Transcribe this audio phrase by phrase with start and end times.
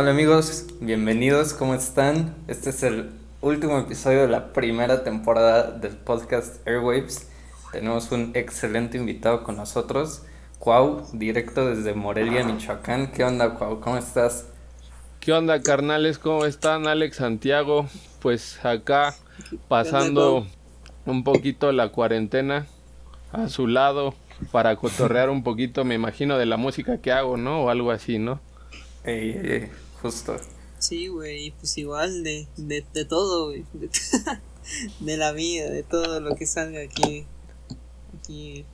[0.00, 2.36] Hola amigos, bienvenidos, ¿cómo están?
[2.46, 3.10] Este es el
[3.40, 7.28] último episodio de la primera temporada del podcast Airwaves.
[7.72, 10.22] Tenemos un excelente invitado con nosotros,
[10.60, 13.10] Cuau, directo desde Morelia, Michoacán.
[13.10, 13.80] ¿Qué onda, Cuau?
[13.80, 14.46] ¿Cómo estás?
[15.18, 16.20] ¿Qué onda, carnales?
[16.20, 17.88] ¿Cómo están, Alex Santiago?
[18.20, 19.16] Pues acá
[19.66, 20.46] pasando
[21.06, 22.68] un poquito la cuarentena
[23.32, 24.14] a su lado
[24.52, 27.64] para cotorrear un poquito, me imagino, de la música que hago, ¿no?
[27.64, 28.38] O algo así, ¿no?
[29.02, 29.70] Eh,
[30.02, 30.36] justo.
[30.78, 33.64] Sí, güey, pues igual de, de, de todo, güey.
[35.00, 37.26] De, la vida, de todo lo que salga aquí.
[38.16, 38.64] Aquí.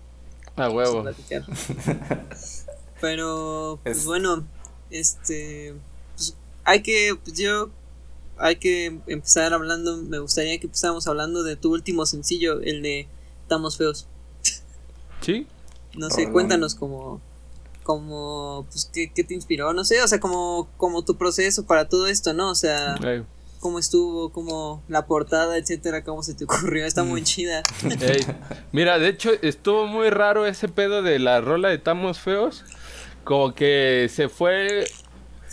[0.57, 1.05] A huevo.
[3.01, 4.47] Pero, pues bueno,
[4.91, 5.75] este.
[6.15, 7.71] Pues, hay que, pues yo.
[8.37, 9.97] Hay que empezar hablando.
[9.97, 13.07] Me gustaría que empezáramos hablando de tu último sencillo, el de
[13.43, 14.07] Estamos Feos.
[15.21, 15.47] Sí.
[15.97, 17.21] No sé, cuéntanos como
[17.85, 19.73] como, pues, ¿qué, ¿qué, te inspiró?
[19.73, 22.51] No sé, o sea, como, como tu proceso para todo esto, ¿no?
[22.51, 22.97] O sea,
[23.61, 27.25] cómo estuvo, cómo la portada, etcétera, cómo se te ocurrió, está muy mm.
[27.25, 27.63] chida.
[28.73, 32.65] Mira, de hecho, estuvo muy raro ese pedo de la rola de Tamos Feos,
[33.23, 34.87] como que se fue,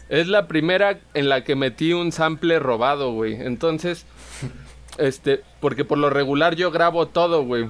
[0.09, 4.05] es la primera en la que metí un sample robado, güey, entonces...
[4.97, 7.69] Este, porque por lo regular yo grabo todo, güey.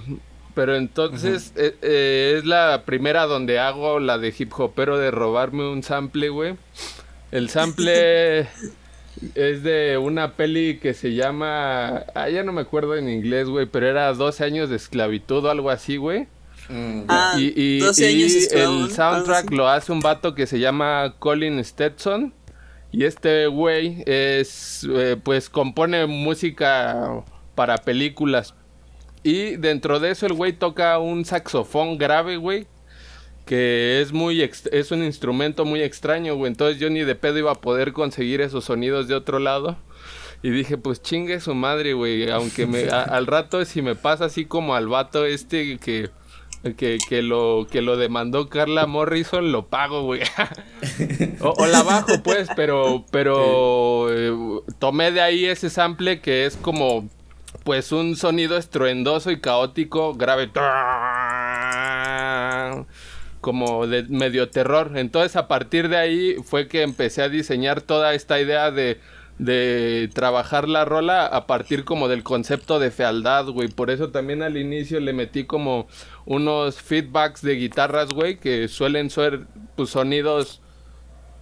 [0.53, 5.69] Pero entonces eh, eh, es la primera donde hago la de hip hopero de robarme
[5.69, 6.55] un sample, güey.
[7.31, 8.41] El sample
[9.35, 12.05] es de una peli que se llama.
[12.15, 15.49] Ah, ya no me acuerdo en inglés, güey, pero era 12 años de esclavitud o
[15.49, 16.27] algo así, güey.
[16.69, 22.33] Mm, ah, y, y, el soundtrack lo hace un vato que se llama Colin Stetson.
[22.91, 27.23] Y este güey es, eh, pues compone música
[27.55, 28.53] para películas,
[29.23, 32.67] y dentro de eso el güey toca un saxofón grave, güey.
[33.45, 36.51] Que es muy es un instrumento muy extraño, güey.
[36.51, 39.77] Entonces yo ni de pedo iba a poder conseguir esos sonidos de otro lado.
[40.43, 42.29] Y dije, pues chingue su madre, güey.
[42.31, 46.09] Aunque me, al rato, si me pasa así como al vato este que,
[46.77, 50.21] que, que, lo, que lo demandó Carla Morrison, lo pago, güey.
[51.41, 57.07] o, la bajo, pues, pero, pero eh, tomé de ahí ese sample que es como
[57.63, 60.49] pues un sonido estruendoso y caótico, grave,
[63.39, 64.91] como de medio terror.
[64.95, 68.99] Entonces a partir de ahí fue que empecé a diseñar toda esta idea de,
[69.37, 73.67] de trabajar la rola a partir como del concepto de fealdad, güey.
[73.69, 75.87] Por eso también al inicio le metí como
[76.25, 79.41] unos feedbacks de guitarras, güey, que suelen ser
[79.75, 80.61] pues, sonidos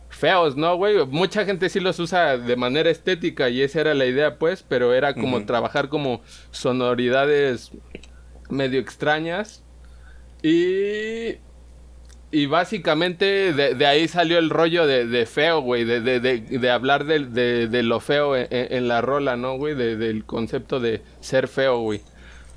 [0.09, 1.05] feos, ¿no, güey?
[1.05, 4.93] Mucha gente sí los usa de manera estética y esa era la idea, pues, pero
[4.93, 6.21] era como trabajar como
[6.51, 7.71] sonoridades
[8.49, 9.63] medio extrañas.
[10.43, 11.37] Y.
[12.31, 17.99] Y básicamente de, ahí salió el rollo de, feo, güey, de, de, hablar de, lo
[17.99, 19.73] feo en, la rola, ¿no, güey?
[19.73, 22.01] del concepto de ser feo, güey.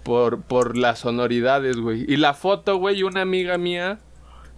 [0.03, 2.05] Por, por las sonoridades, güey.
[2.07, 3.99] Y la foto, güey, una amiga mía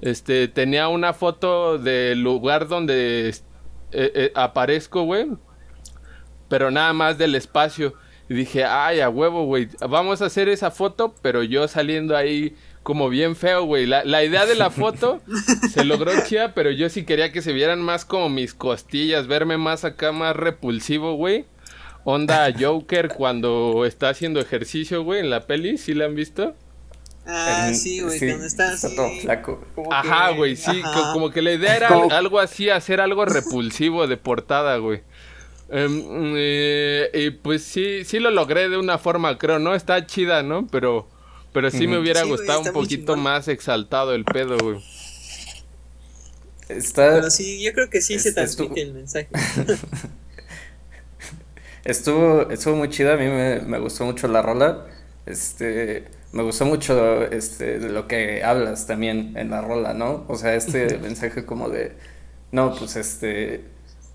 [0.00, 3.36] este, tenía una foto del lugar donde eh,
[3.92, 5.28] eh, aparezco, güey.
[6.48, 7.94] Pero nada más del espacio.
[8.28, 9.68] Y dije, ay, a huevo, güey.
[9.88, 13.86] Vamos a hacer esa foto, pero yo saliendo ahí como bien feo, güey.
[13.86, 15.20] La, la, idea de la foto
[15.72, 19.56] se logró chida, pero yo sí quería que se vieran más como mis costillas, verme
[19.56, 21.46] más acá, más repulsivo, güey.
[22.04, 26.54] Onda Joker cuando está haciendo ejercicio, güey, en la peli, ¿sí la han visto?
[27.26, 28.94] Ah, sí, güey, cuando está así.
[28.94, 29.64] todo flaco.
[29.90, 34.76] Ajá, güey, sí, como que la idea era algo así, hacer algo repulsivo de portada,
[34.76, 35.02] güey.
[35.70, 39.74] Em, eh, y pues sí, sí lo logré de una forma, creo, ¿no?
[39.74, 40.66] Está chida, ¿no?
[40.66, 41.08] Pero,
[41.52, 44.84] pero sí me hubiera gustado un poquito más exaltado el pedo, güey.
[46.68, 47.14] Está...
[47.14, 49.28] Pero sí, yo creo que sí se transmite el mensaje.
[51.84, 54.86] estuvo, estuvo muy chida, a mí me, me gustó mucho la rola.
[55.26, 56.04] Este,
[56.34, 60.24] me gustó mucho este, de lo que hablas también en la rola, ¿no?
[60.26, 61.92] O sea, este mensaje como de,
[62.50, 63.62] no, pues este,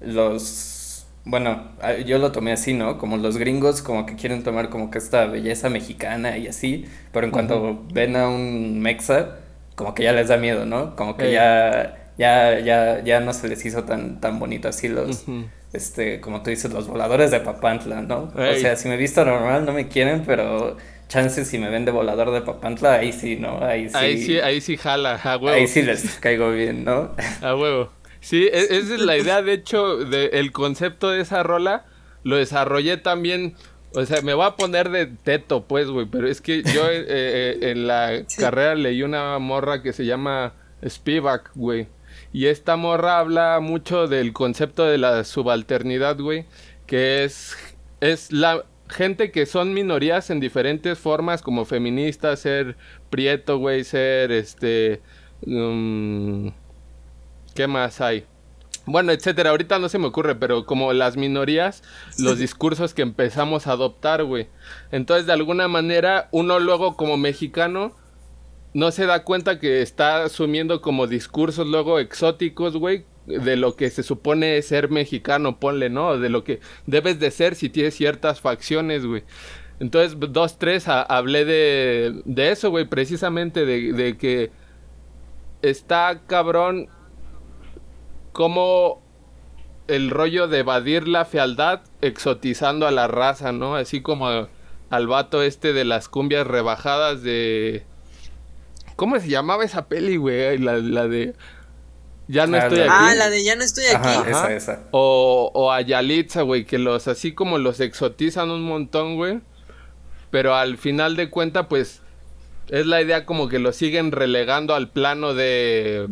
[0.02, 1.72] los, bueno,
[2.06, 2.98] yo lo tomé así, ¿no?
[2.98, 7.26] Como los gringos como que quieren tomar como que esta belleza mexicana y así, pero
[7.26, 9.38] en cuanto ven a un mexa,
[9.76, 10.98] como que ya les da miedo, ¿no?
[10.98, 15.24] Como que ya, ya, ya, ya no se les hizo tan, tan bonito así los...
[15.72, 18.34] Este, como tú dices, los voladores de Papantla, ¿no?
[18.36, 20.78] O sea, si me he visto normal no me quieren, pero
[21.10, 23.62] chances si me ven de volador de Papantla, ahí sí, ¿no?
[23.62, 23.96] Ahí sí.
[23.98, 25.58] Ahí sí, ahí sí jala, a huevo.
[25.58, 27.16] Ahí sí les caigo bien, ¿no?
[27.42, 27.92] A huevo.
[28.22, 31.86] Sí, esa es la idea, de hecho, de, el concepto de esa rola
[32.24, 33.56] lo desarrollé también.
[33.94, 37.06] O sea, me voy a poner de teto, pues, güey, pero es que yo eh,
[37.08, 40.54] eh, en la carrera leí una morra que se llama
[40.88, 41.88] Spivak, güey.
[42.32, 46.46] Y esta morra habla mucho del concepto de la subalternidad, güey,
[46.86, 47.58] que es,
[48.00, 52.78] es la gente que son minorías en diferentes formas, como feministas, ser
[53.10, 55.02] prieto, güey, ser este...
[55.46, 56.52] Um,
[57.56, 58.26] ¿Qué más hay?
[58.86, 59.52] Bueno, etcétera.
[59.52, 61.84] Ahorita no se me ocurre, pero como las minorías,
[62.18, 64.48] los discursos que empezamos a adoptar, güey.
[64.92, 67.96] Entonces, de alguna manera, uno luego como mexicano
[68.74, 73.90] no se da cuenta que está asumiendo como discursos luego exóticos, güey, de lo que
[73.90, 76.18] se supone ser mexicano, ponle, ¿no?
[76.18, 79.24] De lo que debes de ser si tienes ciertas facciones, güey.
[79.80, 84.52] Entonces, dos, tres, hablé de, de eso, güey, precisamente, de, de que
[85.62, 86.90] está cabrón
[88.32, 89.02] como
[89.88, 93.76] el rollo de evadir la fealdad exotizando a la raza, ¿no?
[93.76, 94.48] Así como
[94.90, 97.84] al vato este de las cumbias rebajadas de...
[98.96, 100.58] ¿Cómo se llamaba esa peli, güey?
[100.58, 101.34] La, la de...
[102.30, 102.90] Ya no ah, estoy aquí.
[102.92, 104.30] Ah, la de ya no estoy aquí.
[104.30, 104.84] Esa, esa.
[104.92, 109.40] O, o a Yalitza, güey, que los así como los exotizan un montón, güey.
[110.30, 112.02] Pero al final de cuenta, pues,
[112.68, 116.08] es la idea como que lo siguen relegando al plano de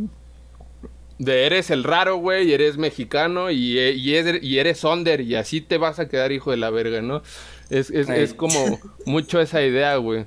[1.19, 5.36] de eres el raro, güey, y eres mexicano y, e, y, y, eres under y
[5.36, 7.24] así te vas a quedar hijo de la verga, ¿no?
[7.70, 10.25] Es, es, es como mucho esa idea, güey.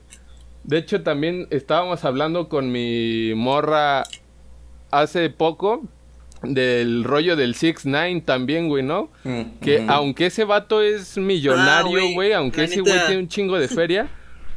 [0.64, 4.04] De hecho, también estábamos hablando con mi morra
[4.90, 5.82] hace poco
[6.42, 9.10] del rollo del 6 9 también, güey, ¿no?
[9.24, 13.58] Mm, que aunque ese vato es millonario, ah, güey, aunque ese güey tiene un chingo
[13.58, 14.08] de feria,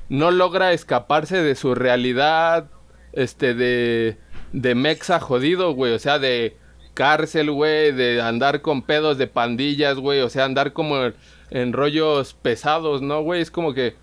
[0.10, 2.70] no logra escaparse de su realidad,
[3.14, 4.18] este, de
[4.54, 5.94] de mexa jodido, güey.
[5.94, 6.56] O sea, de
[6.94, 10.22] cárcel, güey, de andar con pedos de pandillas, güey.
[10.22, 11.12] O sea, andar como
[11.50, 13.42] en rollos pesados, ¿no, güey?
[13.42, 13.96] Es como que...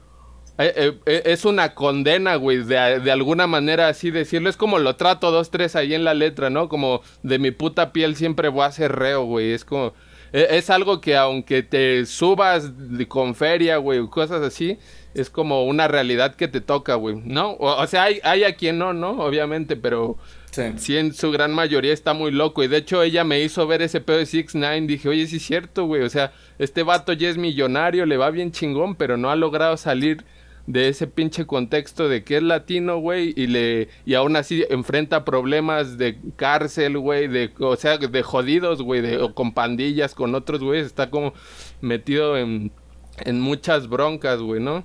[0.61, 4.51] Eh, eh, eh, es una condena, güey, de, de, alguna manera así decirlo.
[4.51, 6.69] Es como lo trato dos, tres ahí en la letra, ¿no?
[6.69, 9.53] Como de mi puta piel siempre voy a ser reo, güey.
[9.53, 9.95] Es como...
[10.33, 12.73] E, es, algo que aunque te subas
[13.09, 14.79] con feria, güey, cosas así,
[15.15, 17.57] es como una realidad que te toca, güey, ¿no?
[17.59, 19.13] O, sea, hay, hay a quien no, ¿no?
[19.13, 20.19] Obviamente, pero
[20.51, 20.97] Sí.
[20.97, 22.63] en su gran mayoría está muy loco.
[22.63, 25.37] Y de hecho, ella me hizo ver ese pedo de 6 9 Dije, oye, sí
[25.37, 26.03] es cierto, güey.
[26.03, 29.77] O sea, este vato ya es millonario, le va bien chingón, pero no ha logrado
[29.77, 30.25] salir
[30.73, 35.25] de ese pinche contexto de que es latino, güey, y le y aún así enfrenta
[35.25, 40.35] problemas de cárcel, güey, de o sea, de jodidos, güey, de o con pandillas, con
[40.35, 41.35] otros güeyes, está como
[41.81, 42.73] metido en
[43.19, 44.85] en muchas broncas, güey, ¿no?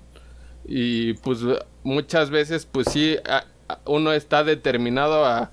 [0.66, 1.40] Y pues
[1.84, 3.18] muchas veces pues sí
[3.86, 5.52] uno está determinado a,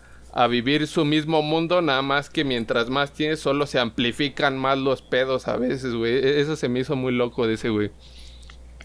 [0.49, 5.03] vivir su mismo mundo, nada más que mientras más tienes, solo se amplifican más los
[5.03, 6.15] pedos a veces, güey.
[6.15, 7.91] E, eso se me hizo muy loco de ese güey.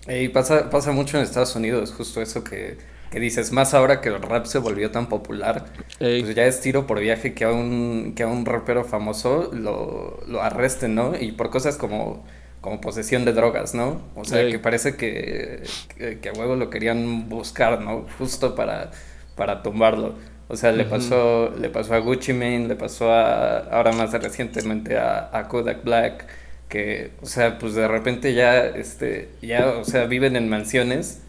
[0.07, 2.77] Y pasa, pasa mucho en Estados Unidos, justo eso que,
[3.11, 5.65] dices, más ahora que el rap se volvió tan popular,
[5.99, 10.19] pues ya es tiro por viaje que a un, que a un rapero famoso lo,
[10.27, 11.13] lo arresten, ¿no?
[11.19, 12.23] Y por cosas como
[12.61, 14.01] como posesión de drogas, ¿no?
[14.15, 15.63] O sea, que parece que,
[15.97, 18.05] que, a huevo lo querían buscar, ¿no?
[18.17, 18.91] Justo para,
[19.35, 20.15] para tumbarlo.
[20.49, 24.97] O sea, le pasó, le pasó a Gucci Mane, le pasó a, ahora más recientemente
[24.97, 26.25] a, a, Kodak Black,
[26.69, 31.21] que, o sea, pues de repente ya, este, ya, o sea, viven en mansiones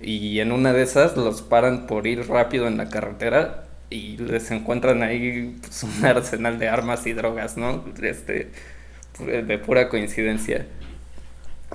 [0.00, 4.50] y en una de esas los paran por ir rápido en la carretera y les
[4.50, 7.84] encuentran ahí pues, un arsenal de armas y drogas, ¿no?
[8.02, 8.50] Este,
[9.18, 10.66] de pura coincidencia.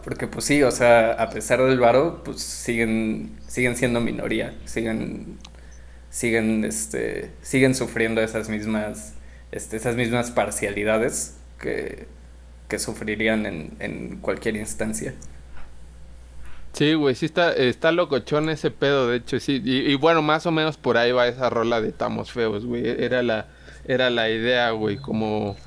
[0.03, 5.37] Porque pues sí, o sea, a pesar del varo, pues siguen, siguen siendo minoría, siguen,
[6.09, 9.13] siguen, este, siguen sufriendo esas mismas,
[9.51, 12.07] este, esas mismas parcialidades que,
[12.71, 15.13] que sufrirían en, en cualquier instancia.
[16.71, 19.61] Sí, güey, sí está, está locochón ese pedo, de hecho, sí.
[19.61, 22.87] Y, bueno, más o menos por ahí va esa rola de Estamos Feos, güey.
[22.87, 23.47] Era la,
[23.83, 25.57] era la idea, güey, como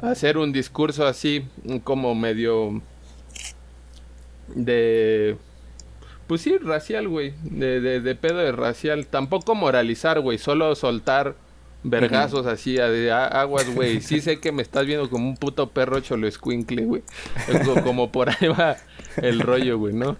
[0.00, 1.44] hacer un discurso así,
[1.82, 2.80] como medio
[4.54, 5.36] de
[6.28, 7.34] pues sí, racial, güey.
[7.42, 9.08] De, de, pedo de racial.
[9.08, 10.38] Tampoco moralizar, güey.
[10.38, 11.34] Solo soltar
[11.82, 14.00] vergazos así de aguas, güey.
[14.00, 17.02] Sí sé que me estás viendo como un puto perro cholo escuincle, güey.
[17.82, 18.76] Como por ahí va
[19.16, 20.16] el rollo, güey, ¿no?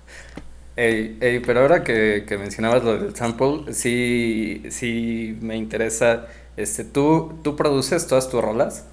[0.74, 6.26] Ey, ey, pero ahora que, que, mencionabas lo del sample, sí, sí me interesa.
[6.56, 8.86] Este, ¿tú, ¿Tú produces todas tus rolas?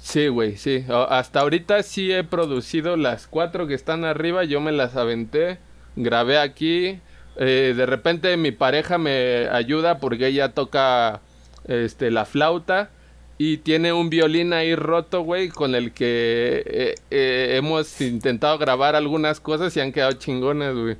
[0.00, 0.86] Sí, güey, sí.
[0.88, 5.58] Hasta ahorita sí he producido las cuatro que están arriba, yo me las aventé,
[5.96, 7.00] grabé aquí.
[7.36, 11.20] Eh, de repente mi pareja me ayuda porque ella toca
[11.68, 12.90] este, la flauta
[13.38, 18.96] y tiene un violín ahí roto, güey, con el que eh, eh, hemos intentado grabar
[18.96, 20.96] algunas cosas y han quedado chingones, güey.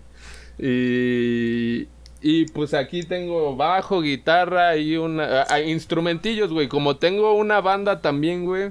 [0.60, 1.88] Y,
[2.22, 5.46] y pues aquí tengo bajo, guitarra y una...
[5.66, 6.68] instrumentillos, güey.
[6.68, 8.70] Como tengo una banda también, güey.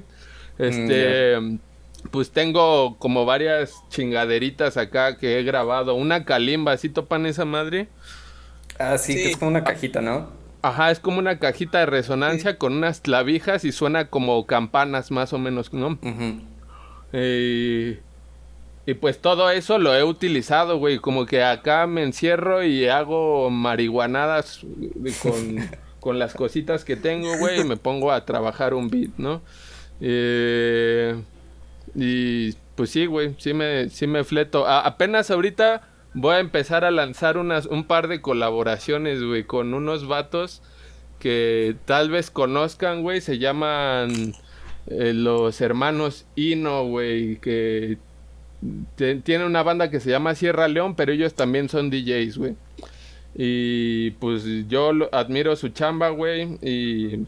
[0.58, 1.38] Este...
[1.38, 1.58] Mm,
[2.10, 5.94] pues tengo como varias chingaderitas acá que he grabado.
[5.94, 7.88] Una calimba, ¿sí topan esa madre?
[8.78, 10.37] Ah, sí, que es como una cajita, ¿no?
[10.62, 15.32] Ajá, es como una cajita de resonancia con unas clavijas y suena como campanas más
[15.32, 15.98] o menos, ¿no?
[18.86, 20.98] y pues todo eso lo he utilizado, güey.
[20.98, 24.60] Como que acá me encierro y hago marihuanadas
[25.22, 27.60] con, con las cositas que tengo, güey.
[27.60, 29.42] Y me pongo a trabajar un beat, ¿no?
[30.00, 31.20] Eh,
[31.94, 34.66] y pues sí, güey, sí me, sí me fleto.
[34.66, 35.82] apenas ahorita
[36.20, 40.62] voy a empezar a lanzar unas, un par de colaboraciones, güey, con unos vatos
[41.18, 43.20] que tal vez conozcan, güey.
[43.20, 44.34] Se llaman
[44.86, 47.98] eh, los hermanos Ino, güey, que
[48.96, 52.56] tiene una banda que se llama Sierra León, pero ellos también son DJs, güey.
[53.34, 56.58] Y pues yo admiro su chamba, güey.
[56.62, 57.26] Y,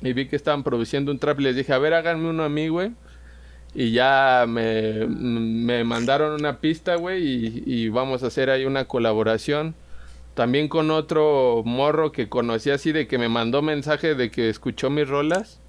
[0.00, 2.90] vi que estaban produciendo un trap les dije, a ver, háganme uno a mí, güey.
[3.74, 8.86] Y ya me, me mandaron una pista, güey, y, y, vamos a hacer ahí una
[8.86, 9.74] colaboración.
[10.34, 14.88] También con otro morro que conocí así de que me mandó mensaje de que escuchó
[14.88, 15.60] mis rolas.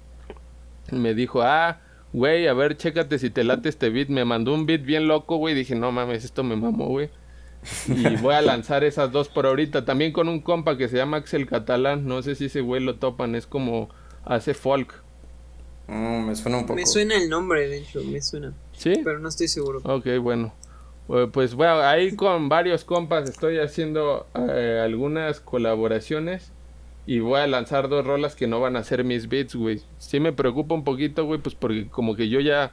[0.92, 1.80] Me dijo, ah,
[2.12, 4.08] güey, a ver, chécate si te late este beat.
[4.08, 5.54] Me mandó un beat bien loco, güey.
[5.54, 7.10] Dije, no mames, esto me mamó, güey.
[7.88, 9.84] Y voy a lanzar esas dos por ahorita.
[9.84, 12.06] También con un compa que se llama Axel Catalán.
[12.06, 13.34] No sé si ese güey lo topan.
[13.34, 13.88] Es como
[14.24, 15.02] hace folk.
[15.90, 16.76] Mm, me suena un poco.
[16.76, 18.54] Me suena el nombre, de hecho, me suena.
[18.72, 19.00] ¿Sí?
[19.02, 19.80] Pero no estoy seguro.
[19.82, 20.54] Ok, bueno.
[21.32, 26.52] Pues bueno, ahí con varios compas estoy haciendo eh, algunas colaboraciones.
[27.06, 29.82] Y voy a lanzar dos rolas que no van a ser mis beats, güey.
[29.98, 32.72] Sí me preocupa un poquito, güey, pues porque como que yo ya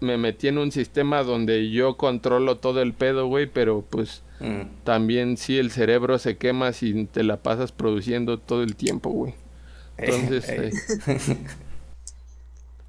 [0.00, 4.84] me metí en un sistema donde yo controlo todo el pedo, güey, pero pues mm.
[4.84, 9.34] también sí el cerebro se quema si te la pasas produciendo todo el tiempo, güey.
[9.96, 11.08] Entonces...
[11.08, 11.36] Eh.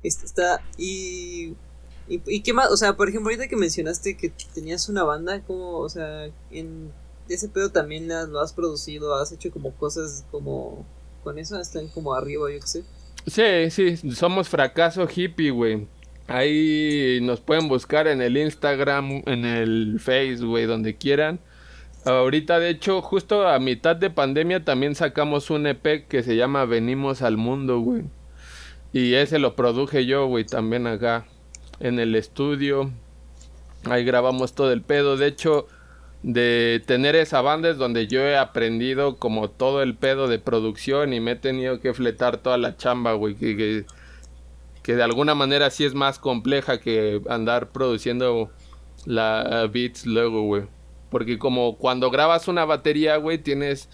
[0.04, 0.62] está...
[0.78, 1.56] Y,
[2.08, 2.70] y, qué más?
[2.72, 6.92] O sea, por ejemplo, ahorita que mencionaste que tenías una banda, como, o sea, en
[7.30, 10.86] ese pedo también lo has producido, has hecho como cosas como
[11.24, 12.84] con eso, están como arriba, yo qué sé.
[13.26, 15.88] Sí, sí, somos fracaso hippie, güey.
[16.28, 21.40] Ahí nos pueden buscar en el Instagram, en el Face, güey, donde quieran.
[22.06, 26.66] Ahorita, de hecho, justo a mitad de pandemia también sacamos un EP que se llama
[26.66, 28.04] Venimos al Mundo, güey.
[28.94, 31.26] Y ese lo produje yo, güey, también acá
[31.80, 32.92] en el estudio.
[33.86, 35.18] Ahí grabamos todo el pedo.
[35.18, 35.66] De hecho,
[36.22, 41.12] de tener esa banda es donde yo he aprendido como todo el pedo de producción
[41.12, 43.34] y me he tenido que fletar toda la chamba, güey.
[43.34, 43.86] Que,
[44.84, 48.52] que, de alguna manera sí es más compleja que andar produciendo
[49.06, 50.64] la beats luego, güey.
[51.10, 53.90] Porque como cuando grabas una batería, güey, tienes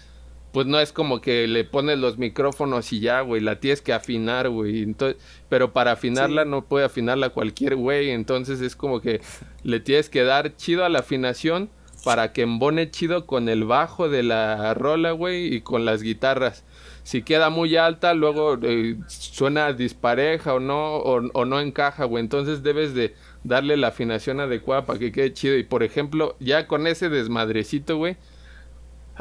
[0.52, 3.92] pues no es como que le pones los micrófonos y ya, güey, la tienes que
[3.92, 4.82] afinar, güey.
[4.82, 9.20] Entonces, pero para afinarla no puede afinarla cualquier güey, entonces es como que
[9.62, 11.70] le tienes que dar chido a la afinación
[12.04, 16.64] para que embone chido con el bajo de la rola, güey, y con las guitarras.
[17.02, 22.22] Si queda muy alta, luego eh, suena dispareja o no, o, o no encaja, güey.
[22.22, 23.14] Entonces debes de
[23.44, 25.56] darle la afinación adecuada para que quede chido.
[25.56, 28.16] Y por ejemplo, ya con ese desmadrecito, güey,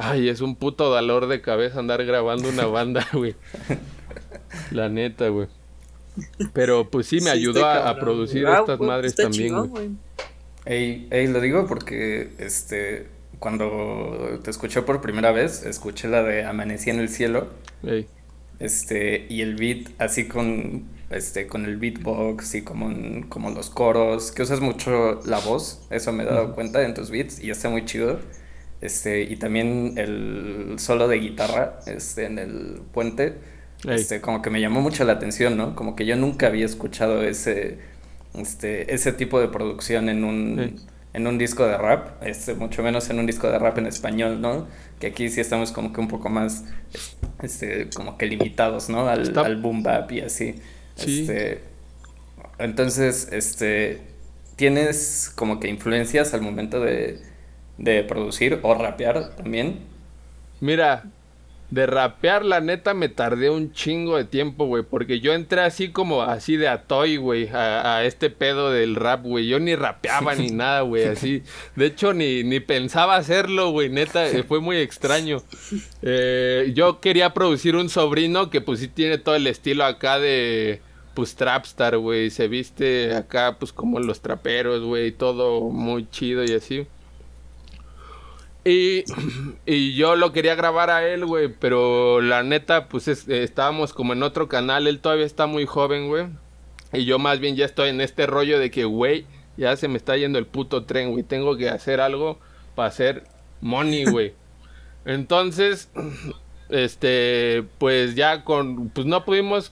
[0.01, 3.35] Ay, es un puto dolor de cabeza andar grabando una banda, güey.
[4.71, 5.47] La neta, güey.
[6.53, 9.89] Pero pues sí me ayudó a, producir estas madres también, güey.
[10.65, 13.07] Ey, ey, lo digo porque este
[13.39, 17.47] cuando te escuché por primera vez, escuché la de Amanecí en el cielo.
[17.83, 18.07] Ey.
[18.59, 22.89] Este, y el beat así con este con el beatbox y como,
[23.27, 27.09] como los coros, que usas mucho la voz, eso me he dado cuenta en tus
[27.09, 28.19] beats y está muy chido.
[28.81, 33.35] Este, y también el solo de guitarra este, en el puente,
[33.87, 35.75] este, como que me llamó mucho la atención, ¿no?
[35.75, 37.79] Como que yo nunca había escuchado ese,
[38.35, 40.79] este, ese tipo de producción en un,
[41.13, 44.39] en un disco de rap, este, mucho menos en un disco de rap en español,
[44.39, 44.67] ¿no?
[44.99, 46.63] Que aquí sí estamos como que un poco más,
[47.41, 49.09] este, como que limitados, ¿no?
[49.09, 50.55] Al, al boom bap y así.
[50.97, 51.61] Este,
[52.59, 54.01] entonces, este,
[54.55, 57.28] tienes como que influencias al momento de
[57.79, 59.79] de producir o rapear también?
[60.59, 61.05] Mira,
[61.71, 64.83] de rapear, la neta, me tardé un chingo de tiempo, güey.
[64.83, 69.47] Porque yo entré así como así de atoy, güey, a, este pedo del rap, güey.
[69.47, 71.43] Yo ni rapeaba ni nada, güey, así.
[71.75, 75.43] De hecho, ni, ni pensaba hacerlo, güey, neta, eh, fue muy extraño.
[76.01, 80.81] Eh, yo quería producir un sobrino que, pues, sí tiene todo el estilo acá de.
[81.13, 82.29] Pues trapstar, güey.
[82.29, 85.11] Se viste acá, pues, como los traperos, güey.
[85.11, 86.87] Todo muy chido y así.
[88.65, 89.03] Y,
[89.65, 94.23] y, yo lo quería grabar a él, güey, pero la neta, pues estábamos como en
[94.23, 96.27] otro canal, él todavía está muy joven, güey.
[96.91, 99.25] Y yo más bien ya estoy en este rollo de que, güey,
[99.57, 102.39] ya se me está yendo el puto tren, güey, tengo que hacer algo
[102.75, 103.23] para hacer
[103.61, 104.33] money, güey.
[105.05, 105.89] Entonces,
[106.69, 109.71] este, pues ya con, pues no pudimos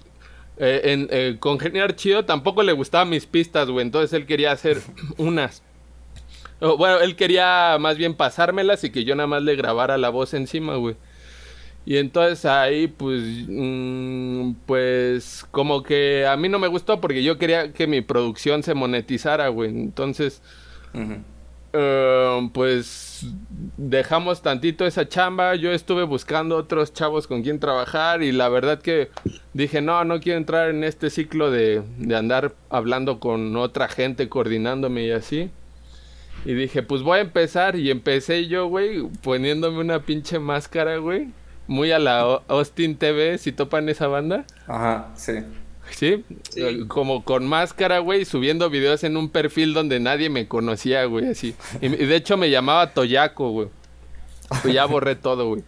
[0.58, 4.82] eh, en, eh, chido, tampoco le gustaban mis pistas, güey, entonces él quería hacer
[5.18, 5.64] unas.
[6.60, 10.34] Bueno, él quería más bien pasármelas y que yo nada más le grabara la voz
[10.34, 10.96] encima, güey.
[11.86, 17.38] Y entonces ahí, pues, mm, pues, como que a mí no me gustó porque yo
[17.38, 19.70] quería que mi producción se monetizara, güey.
[19.70, 20.42] Entonces,
[21.74, 23.26] eh, pues,
[23.78, 25.56] dejamos tantito esa chamba.
[25.56, 29.10] Yo estuve buscando otros chavos con quien trabajar y la verdad que
[29.54, 34.28] dije, no, no quiero entrar en este ciclo de, de andar hablando con otra gente,
[34.30, 35.52] coordinándome y así.
[36.48, 37.76] Y dije, pues voy a empezar.
[37.76, 41.28] Y empecé yo, güey, poniéndome una pinche máscara, güey.
[41.68, 44.46] Muy a la Austin TV, si topan esa banda.
[44.66, 45.34] Ajá, sí.
[45.90, 46.24] ¿Sí?
[46.88, 51.54] Como con máscara, güey, subiendo videos en un perfil donde nadie me conocía, güey, así.
[51.82, 53.68] Y, de hecho me llamaba Toyaco, güey.
[54.62, 55.64] Pues ya borré todo, güey.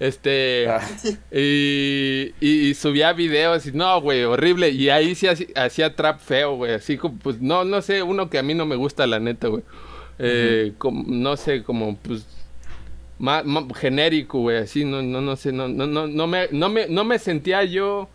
[0.00, 0.66] Este.
[0.68, 0.80] Ah.
[1.30, 4.70] Y, y, subía videos y no, güey, horrible.
[4.70, 6.74] Y ahí sí hacía trap feo, güey.
[6.74, 9.46] Así como, pues no, no sé, uno que a mí no me gusta, la neta,
[9.46, 9.62] güey
[10.18, 10.72] eh,
[11.06, 12.26] no sé, como pues
[13.18, 13.44] más,
[13.76, 17.04] genérico, güey, así, no, no, no sé, no, no, no, no, me, no, me, no
[17.04, 18.08] me sentía yo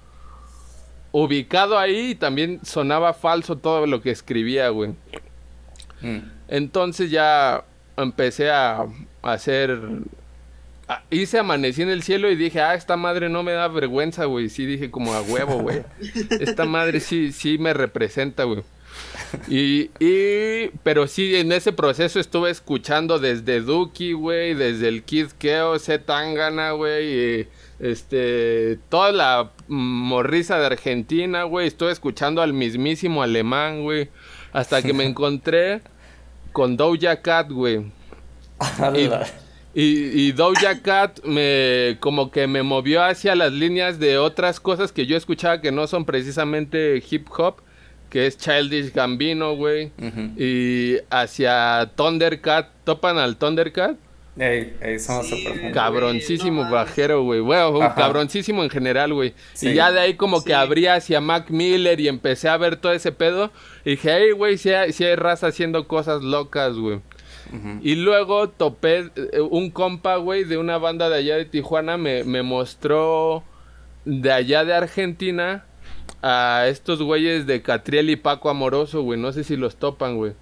[1.11, 4.91] ubicado ahí y también sonaba falso todo lo que escribía, güey.
[6.01, 6.19] Mm.
[6.47, 7.63] Entonces ya
[7.97, 8.85] empecé a,
[9.21, 9.79] hacer...
[11.09, 14.49] hice Amanecí en el cielo y dije, ah, esta madre no me da vergüenza, güey.
[14.49, 15.83] Sí, dije como a huevo, güey.
[16.39, 18.63] Esta madre sí, sí me representa, güey.
[19.47, 25.27] Y, y, pero sí, en ese proceso estuve escuchando desde Duki, güey, desde el Kid
[25.37, 27.47] Keo, Tangana, güey,
[27.79, 34.09] este, toda la morrisa de Argentina, güey, estuve escuchando al mismísimo alemán, güey,
[34.51, 35.81] hasta que me encontré
[36.51, 37.91] con Doja Cat, güey.
[38.93, 44.59] Y, y, y, Doja Cat me como que me movió hacia las líneas de otras
[44.59, 47.61] cosas que yo escuchaba que no son precisamente hip hop
[48.09, 49.91] que es Childish Gambino, güey.
[50.37, 52.69] Y hacia Thundercat.
[52.83, 53.97] ¿Topan al Thundercat?
[54.37, 57.41] Ey, ey, somos super Cabroncísimo bajero, güey.
[57.41, 59.33] Bueno, cabroncísimo en general, güey.
[59.61, 62.93] Y ya de ahí como que abrí hacia Mac Miller y empecé a ver todo
[62.93, 63.51] ese pedo.
[63.83, 67.01] Y dije, hey, güey, si hay, hay, raza haciendo cosas locas, güey.
[67.81, 71.97] Y luego topé eh, un compa, güey, de una banda de allá de Tijuana.
[71.97, 73.43] Me, me mostró
[74.05, 75.65] de allá de Argentina
[76.21, 79.19] a estos güeyes de Catriel y Paco Amoroso, güey.
[79.19, 80.33] No sé si los topan, güey.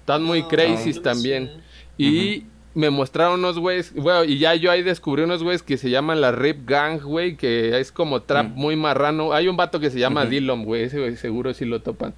[0.00, 1.50] Están muy crazy también.
[1.96, 2.44] Y
[2.74, 6.20] me mostraron unos güeyes, bueno, y ya yo ahí descubrí unos güeyes que se llaman
[6.20, 9.32] la Rip Gang, güey, que es como trap muy marrano.
[9.32, 12.14] Hay un vato que se llama Dillon, güey, ese güey seguro si lo topan.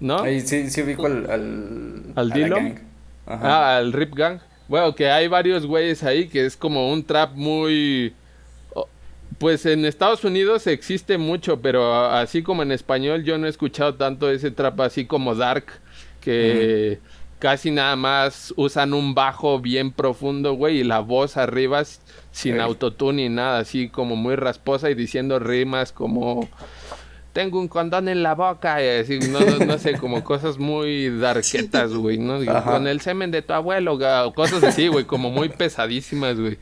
[0.00, 0.20] ¿No?
[0.20, 1.30] Ahí sí, sí ubico al...
[1.30, 2.78] ¿Al, ¿Al Dillon?
[3.26, 4.38] Ah, al Rip Gang.
[4.68, 8.12] Bueno, que hay varios güeyes ahí que es como un trap muy
[9.38, 13.94] pues en Estados Unidos existe mucho, pero así como en español yo no he escuchado
[13.94, 15.66] tanto ese trap así como Dark,
[16.20, 16.98] que
[17.38, 21.82] casi nada más usan un bajo bien profundo, güey, y la voz arriba
[22.32, 26.48] sin autotune ni nada, así como muy rasposa y diciendo rimas como
[27.38, 31.94] tengo un condón en la boca, y así, no, no, sé, como cosas muy darquetas,
[31.94, 32.40] güey, ¿no?
[32.64, 33.96] Con el semen de tu abuelo,
[34.34, 36.58] cosas así, güey, como muy pesadísimas, güey.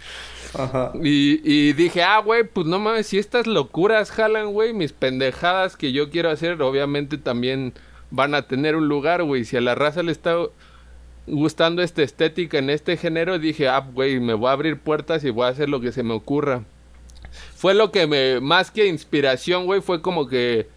[1.02, 5.78] Y, y dije, ah, güey, pues no mames, si estas locuras jalan, güey, mis pendejadas
[5.78, 7.72] que yo quiero hacer, obviamente también
[8.10, 9.46] van a tener un lugar, güey.
[9.46, 10.36] Si a la raza le está
[11.26, 15.30] gustando esta estética en este género, dije, ah, güey, me voy a abrir puertas y
[15.30, 16.64] voy a hacer lo que se me ocurra.
[17.54, 20.68] Fue lo que me, más que inspiración, güey, fue como que,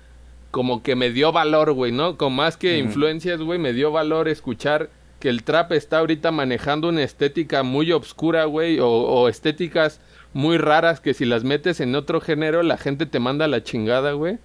[0.51, 2.17] como que me dio valor, güey, ¿no?
[2.17, 6.89] Con más que influencias, güey, me dio valor escuchar que el trap está ahorita manejando
[6.89, 9.99] una estética muy obscura, güey, o, estéticas
[10.33, 14.13] muy raras que si las metes en otro género la gente te manda la chingada,
[14.13, 14.37] güey.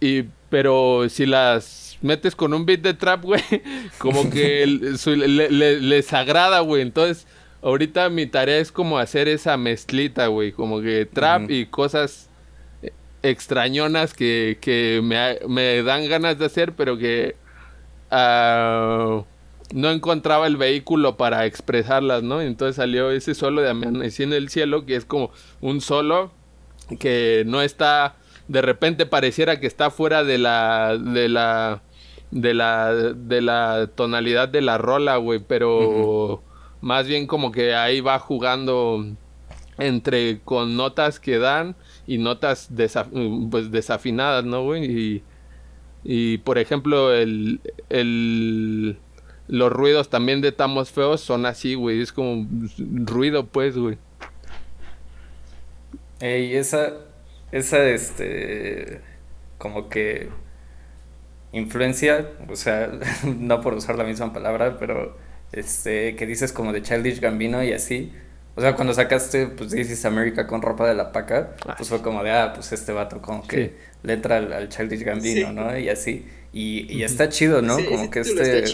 [0.00, 3.42] Y pero si las metes con un beat de trap, güey,
[3.98, 6.82] como que les agrada, güey.
[6.82, 7.26] Entonces,
[7.62, 12.28] ahorita mi tarea es como hacer esa mezclita, güey, como que trap y cosas
[13.22, 17.34] extrañonas que, que me, me, dan ganas de hacer, pero que
[18.12, 19.24] uh,
[19.74, 22.40] no encontraba el vehículo para expresarlas, ¿no?
[22.40, 26.32] Entonces salió ese solo de Amanecí en el cielo, que es como un solo
[27.00, 28.16] que no está,
[28.46, 31.82] de repente pareciera que está fuera de la, de la,
[32.30, 36.42] de la, de la tonalidad de la rola, güey, pero
[36.80, 39.04] más bien como que ahí va jugando
[39.78, 42.68] entre con notas que dan y notas
[43.50, 44.84] pues desafinadas, ¿no, güey?
[44.84, 45.22] Y,
[46.04, 48.98] y por ejemplo, el, el,
[49.46, 52.00] los ruidos también de Tamos Feos son así, güey.
[52.00, 52.46] Es como
[52.78, 53.98] ruido, pues, güey.
[56.20, 56.92] Ey, esa,
[57.52, 59.00] esa, este,
[59.56, 60.28] como que
[61.52, 62.90] influencia, o sea,
[63.24, 65.16] no por usar la misma palabra, pero
[65.52, 68.12] este, que dices como de Childish Gambino y así.
[68.54, 71.74] O sea, cuando sacaste, pues, This is America con ropa de la paca, ah.
[71.76, 75.78] pues fue como de, ah, pues este vato como que letra al, Childish Gambino, ¿no?
[75.78, 76.26] Y así.
[76.52, 77.76] Y, y está chido, ¿no?
[77.88, 78.64] como que este...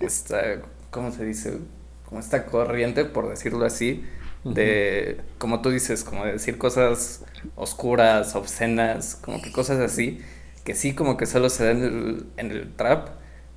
[0.00, 1.58] Está, ¿cómo se dice?
[2.06, 4.04] Como esta corriente, por decirlo así,
[4.44, 7.24] de, como tú dices, como de decir cosas
[7.56, 10.20] oscuras, obscenas, como que cosas así,
[10.64, 13.08] que sí como que solo se dan en el, trap,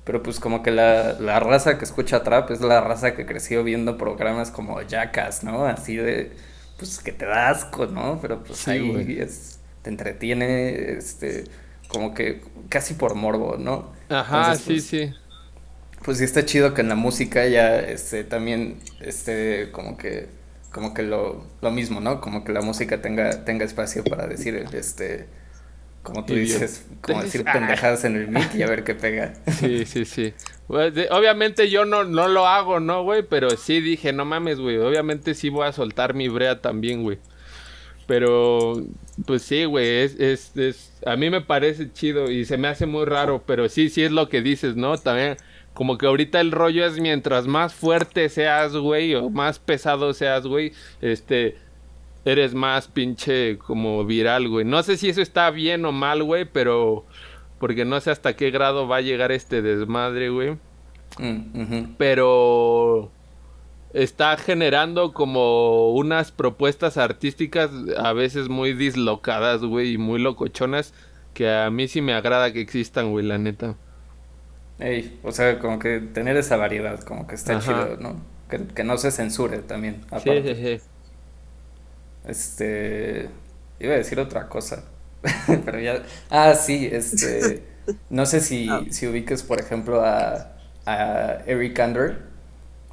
[0.04, 3.64] pero pues como que la, la, raza que escucha trap es la raza que creció
[3.64, 5.64] viendo programas como Jackass, ¿no?
[5.64, 6.32] Así de,
[6.78, 8.18] pues que te da asco, ¿no?
[8.20, 11.44] Pero pues ahí es, te entretiene, este,
[11.88, 13.92] como que casi por morbo, ¿no?
[14.10, 15.14] Ajá, sí, pues, sí.
[16.04, 20.28] Pues sí está chido que en la música ya, este, también, este, como que
[20.74, 22.20] como que lo, lo mismo, ¿no?
[22.20, 25.28] Como que la música tenga, tenga espacio para decir, este,
[26.04, 29.32] como tú dices, como decir pendejadas en el mic y a ver qué pega.
[29.58, 30.34] Sí, sí, sí.
[30.66, 33.22] Pues, obviamente yo no, no lo hago, ¿no, güey?
[33.22, 34.76] Pero sí dije, no mames, güey.
[34.76, 37.18] Obviamente sí voy a soltar mi brea también, güey.
[38.06, 38.84] Pero,
[39.26, 42.84] pues sí, güey, es, es, es, a mí me parece chido y se me hace
[42.84, 44.98] muy raro, pero sí, sí es lo que dices, ¿no?
[44.98, 45.38] También
[45.72, 50.46] como que ahorita el rollo es mientras más fuerte seas, güey, o más pesado seas,
[50.46, 51.56] güey, este,
[52.24, 54.64] eres más pinche como viral, güey.
[54.64, 57.04] No sé si eso está bien o mal, güey, pero
[57.58, 60.56] porque no sé hasta qué grado va a llegar este desmadre, güey.
[61.18, 63.10] Mm, pero
[63.92, 70.92] está generando como unas propuestas artísticas a veces muy dislocadas, güey, y muy locochonas
[71.34, 73.76] que a mí sí me agrada que existan, güey, la neta.
[74.78, 78.20] Ey, o sea, como que tener esa variedad, como que está chido, ¿no?
[78.48, 80.02] Que, no se censure también.
[80.06, 80.54] Aparte.
[80.54, 80.84] Sí, sí, sí.
[82.26, 83.28] Este.
[83.80, 84.84] Iba a decir otra cosa.
[85.64, 86.02] pero ya.
[86.30, 87.62] Ah, sí, este.
[88.08, 88.82] No sé si, ah.
[88.90, 90.56] si ubiques, por ejemplo, a,
[90.86, 92.16] a Eric Andre.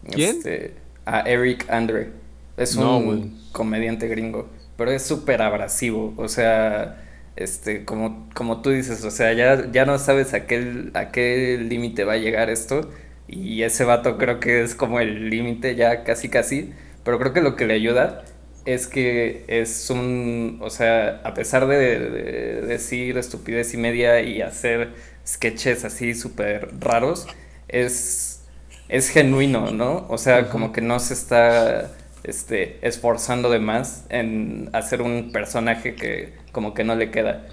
[0.10, 0.38] ¿Quién?
[0.38, 2.12] Este, a Eric Andre.
[2.58, 4.50] Es un comediante gringo.
[4.78, 6.14] Pero es súper abrasivo.
[6.18, 6.98] O sea
[7.36, 11.58] este, como, como tú dices, o sea, ya, ya no sabes a qué, a qué
[11.62, 12.90] límite va a llegar esto.
[13.28, 16.74] Y ese vato creo que es como el límite ya casi casi.
[17.04, 18.24] Pero creo que lo que le ayuda
[18.66, 24.90] es que es un, o sea, a pesar de, decir estupidez y media y hacer
[25.26, 27.28] sketches así súper raros,
[27.68, 28.44] es,
[28.90, 30.06] es genuino, ¿no?
[30.10, 31.92] O sea, como que no se está
[32.24, 37.48] este, esforzando de más en hacer un personaje que como que no le queda.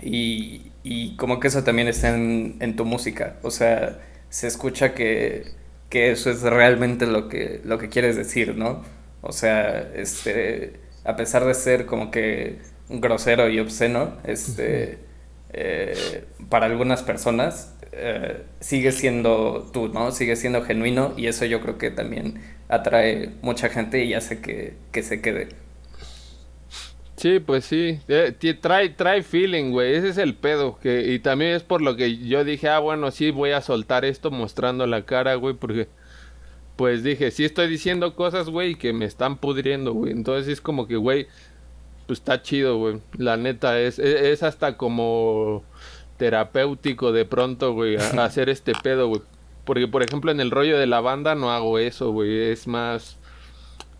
[0.00, 3.36] Y, y, como que eso también está en, en, tu música.
[3.42, 3.98] O sea,
[4.30, 5.52] se escucha que,
[5.90, 8.82] que, eso es realmente lo que, lo que quieres decir, ¿no?
[9.22, 14.98] O sea, este, a pesar de ser como que grosero y obsceno, este,
[15.52, 20.12] eh, para algunas personas eh, sigue siendo tú, ¿no?
[20.12, 24.76] Sigue siendo genuino y eso yo creo que también atrae mucha gente y hace que,
[24.92, 25.48] que se quede.
[27.16, 31.52] Sí, pues sí, eh, trae, trae feeling, güey, ese es el pedo, que, y también
[31.52, 35.04] es por lo que yo dije, ah, bueno, sí, voy a soltar esto mostrando la
[35.04, 35.88] cara, güey, porque,
[36.80, 40.86] pues dije, sí estoy diciendo cosas, güey, que me están pudriendo, güey, entonces es como
[40.86, 41.26] que, güey,
[42.06, 45.62] pues está chido, güey, la neta, es, e, es, hasta como
[46.16, 49.20] terapéutico de pronto, güey, hacer este pedo, güey,
[49.66, 53.18] porque, por ejemplo, en el rollo de la banda no hago eso, güey, es más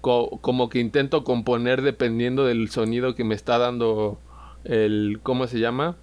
[0.00, 4.18] como que intento componer dependiendo del sonido que me está dando
[4.64, 5.96] el, ¿cómo se llama?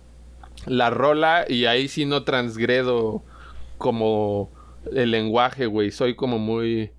[0.67, 3.23] La rola y ahí sí no transgredo
[3.79, 4.51] como
[4.93, 5.91] el lenguaje, güey.
[5.91, 6.91] Soy como muy,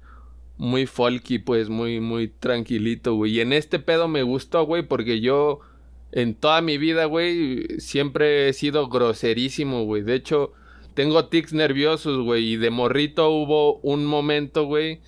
[0.57, 3.33] muy folky, pues muy, muy tranquilito, güey.
[3.37, 5.61] Y en este pedo me gustó, güey, porque yo
[6.12, 10.03] en toda mi vida, güey, siempre he sido groserísimo, güey.
[10.03, 10.53] De hecho,
[10.94, 12.53] tengo tics nerviosos, güey.
[12.53, 15.01] Y de morrito hubo un momento, güey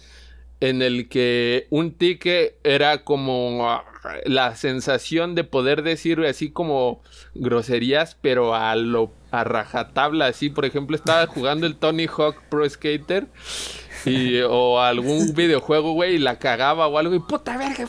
[0.61, 3.83] en el que un tique era como
[4.25, 7.03] la sensación de poder decir así como
[7.35, 12.69] groserías, pero a lo a rajatabla, así, por ejemplo, estaba jugando el Tony Hawk Pro
[12.69, 13.29] Skater
[14.05, 17.85] y, o algún videojuego, güey, y la cagaba o algo y puta verga,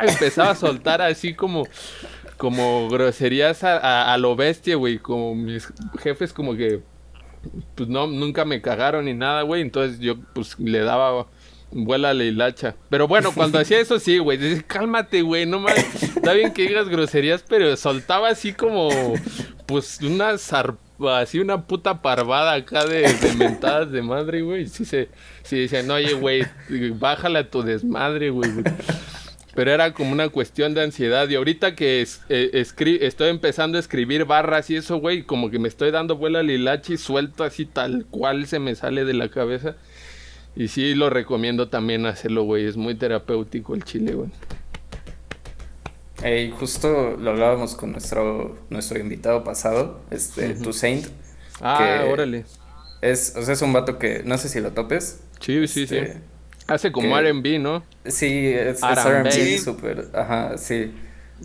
[0.00, 1.66] empezaba a soltar así como
[2.36, 6.82] como groserías a, a lo bestia, güey, como mis jefes como que
[7.74, 11.26] pues no nunca me cagaron ni nada, güey, entonces yo pues le daba
[11.74, 12.76] Vuela la hilacha.
[12.88, 14.38] Pero bueno, cuando hacía eso sí, güey.
[14.38, 15.44] Dice, cálmate, güey.
[15.44, 15.76] No más.
[15.76, 18.90] Está bien que digas groserías, pero soltaba así como.
[19.66, 20.36] Pues una
[21.10, 24.68] así una puta parvada acá de, mentadas de madre, güey.
[24.68, 25.08] Sí se.
[25.42, 26.46] Sí decían, oye, güey,
[26.98, 28.50] bájale a tu desmadre, güey.
[29.56, 31.28] Pero era como una cuestión de ansiedad.
[31.28, 32.50] Y ahorita que eh,
[33.00, 36.50] estoy empezando a escribir barras y eso, güey, como que me estoy dando vuela al
[36.50, 39.76] hilacha y suelto así tal cual se me sale de la cabeza.
[40.56, 42.66] Y sí lo recomiendo también hacerlo, güey.
[42.66, 44.30] Es muy terapéutico el chile, güey.
[46.22, 51.06] Hey, justo lo hablábamos con nuestro, nuestro invitado pasado, este, Tu Saint.
[51.60, 52.46] Ah, órale.
[53.02, 55.20] Es, o sea, es un vato que, no sé si lo topes.
[55.40, 55.96] Sí, sí, sí.
[55.96, 56.20] Este,
[56.66, 57.82] Hace como RB, ¿no?
[58.06, 60.94] Sí, es, RB súper, ajá, sí.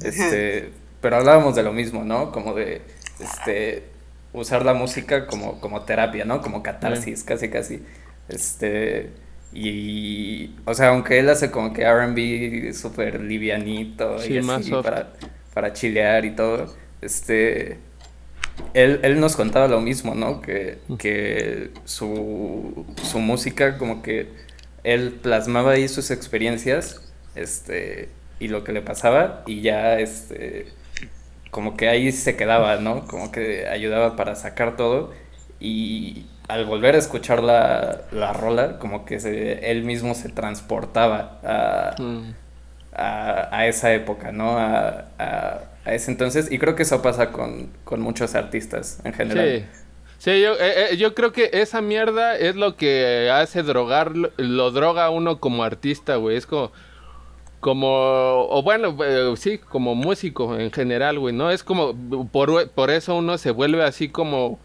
[0.02, 2.32] Este, pero hablábamos de lo mismo, ¿no?
[2.32, 2.82] Como de,
[3.20, 3.84] este,
[4.32, 6.42] usar la música como, como terapia, ¿no?
[6.42, 7.84] Como catarsis, casi, casi.
[8.30, 9.10] Este,
[9.52, 15.14] y, o sea, aunque él hace como que RB súper livianito y así para,
[15.54, 17.78] para chilear y todo, este,
[18.74, 20.42] él, él, nos contaba lo mismo, ¿no?
[20.42, 24.28] Que, que su, su música como que
[24.84, 27.02] él plasmaba ahí sus experiencias,
[27.36, 30.68] este, y lo que le pasaba, y ya, este,
[31.52, 33.08] como que ahí se quedaba, ¿no?
[33.08, 35.12] Como que ayudaba para sacar todo,
[35.60, 42.02] y al volver a escuchar la, la rola, como que él mismo se transportaba a,
[42.02, 42.34] mm.
[42.94, 44.58] a, esa época, ¿no?
[44.58, 46.52] A, a, ese entonces.
[46.52, 49.60] Y creo que eso pasa con, con muchos artistas en general.
[49.60, 49.66] Sí.
[50.18, 54.72] Sí, yo, eh, eh, yo creo que esa mierda es lo que hace drogar, lo
[54.72, 56.36] droga a uno como artista, güey.
[56.36, 56.74] Es como,
[57.62, 57.88] como,
[58.50, 61.52] o bueno, eh, sí, como músico en general, güey, ¿no?
[61.52, 61.96] Es como,
[62.34, 64.60] por, por eso uno se vuelve así como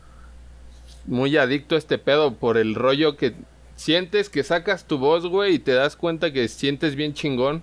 [1.06, 3.34] muy adicto a este pedo por el rollo que
[3.76, 7.62] sientes que sacas tu voz, güey, y te das cuenta que sientes bien chingón.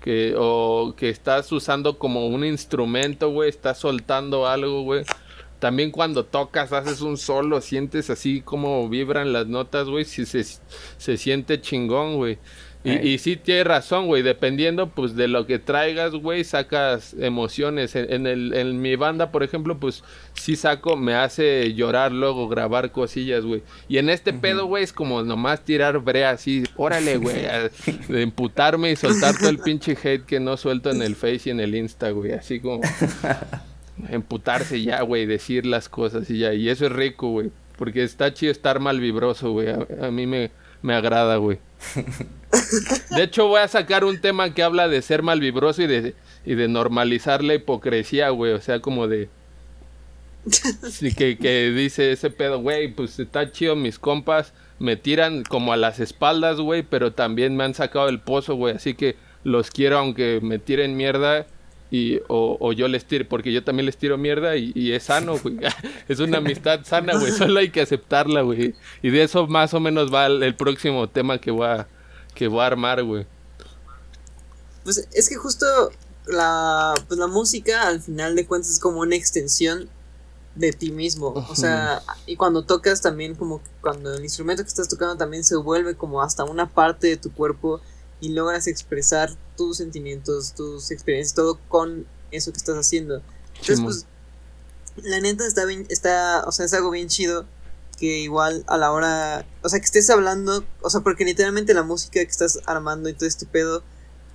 [0.00, 5.04] Que, o que estás usando como un instrumento, güey, estás soltando algo, güey.
[5.60, 10.44] También cuando tocas, haces un solo, sientes así como vibran las notas, güey, si se,
[10.44, 12.38] se siente chingón, güey.
[12.84, 14.22] Y, sí tiene razón, güey.
[14.22, 17.96] Dependiendo, pues, de lo que traigas, güey, sacas emociones.
[17.96, 22.92] En, el, en mi banda, por ejemplo, pues, sí saco, me hace llorar luego grabar
[22.92, 23.62] cosillas, güey.
[23.88, 26.64] Y en este pedo, güey, es como nomás tirar brea así.
[26.76, 27.46] Órale, güey.
[28.08, 31.50] de emputarme y soltar todo el pinche hate que no suelto en el Face y
[31.50, 32.32] en el Insta, güey.
[32.32, 32.82] Así como...
[34.10, 35.24] emputarse ya, güey.
[35.24, 36.52] Decir las cosas y ya.
[36.52, 37.50] Y eso es rico, güey.
[37.78, 39.68] Porque está chido estar mal vibroso, güey.
[39.70, 40.50] a mí me
[40.84, 41.58] me agrada, güey.
[43.10, 46.14] De hecho, voy a sacar un tema que habla de ser malvibroso y de,
[46.44, 48.52] y de normalizar la hipocresía, güey.
[48.52, 49.28] O sea, como de.
[50.90, 55.72] Sí, que, que dice ese pedo, güey, pues está chido, mis compas me tiran como
[55.72, 58.74] a las espaldas, güey, pero también me han sacado el pozo, güey.
[58.74, 61.46] Así que los quiero aunque me tiren mierda
[61.90, 65.58] y, o, yo les tiro, porque yo también les tiro mierda y, es sano, güey.
[66.08, 67.30] es una amistad sana, güey.
[67.30, 68.74] Solo hay que aceptarla, güey.
[69.02, 71.86] Y de eso más o menos va el, próximo tema que voy a,
[72.34, 73.26] que voy a armar, güey.
[74.82, 75.66] Pues es que justo
[76.26, 79.88] la, pues la música al final de cuentas es como una extensión
[80.54, 81.28] de ti mismo.
[81.48, 85.56] O sea, y cuando tocas también como cuando el instrumento que estás tocando también se
[85.56, 87.80] vuelve como hasta una parte de tu cuerpo
[88.20, 93.20] y logras expresar tus sentimientos, tus experiencias, todo con eso que estás haciendo.
[93.60, 94.06] Entonces, pues,
[94.96, 97.46] la neta está bien, está, o sea, es algo bien chido
[97.96, 101.82] que igual a la hora, o sea, que estés hablando, o sea, porque literalmente la
[101.82, 103.82] música que estás armando y todo este pedo,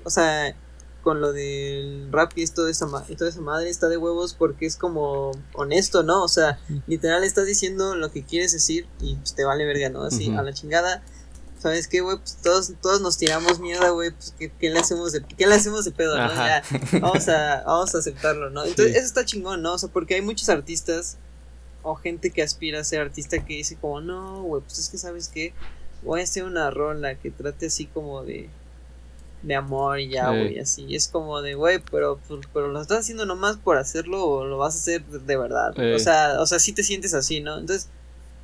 [0.04, 0.56] o sea,
[1.02, 4.66] con lo del rap y toda esa, y toda esa madre está de huevos porque
[4.66, 6.24] es como honesto, ¿no?
[6.24, 10.04] O sea, literal estás diciendo lo que quieres decir y pues, te vale verga, ¿no?
[10.04, 11.04] Así, a la chingada.
[11.60, 12.18] ¿sabes qué, güey?
[12.18, 15.86] Pues todos, todos nos tiramos mierda, güey, pues ¿qué, le hacemos de, ¿qué le hacemos
[15.86, 16.34] de pedo, no?
[16.34, 16.64] Ya,
[17.02, 18.64] vamos a, vamos a aceptarlo, ¿no?
[18.64, 19.74] Entonces, eso está chingón, ¿no?
[19.74, 21.18] O sea, porque hay muchos artistas
[21.84, 24.98] o gente que aspira a ser artista que dice como, no, güey, pues es que,
[24.98, 25.54] ¿sabes qué?
[26.04, 28.50] Voy a hacer una rola que trate así como de,
[29.44, 30.86] de amor y ya, güey, así.
[30.86, 34.46] Y es como de, güey, pero, pues, pero lo estás haciendo nomás por hacerlo o
[34.46, 35.78] lo vas a hacer de verdad.
[35.94, 37.58] O sea, o sea, sí te sientes así, ¿no?
[37.58, 37.90] Entonces,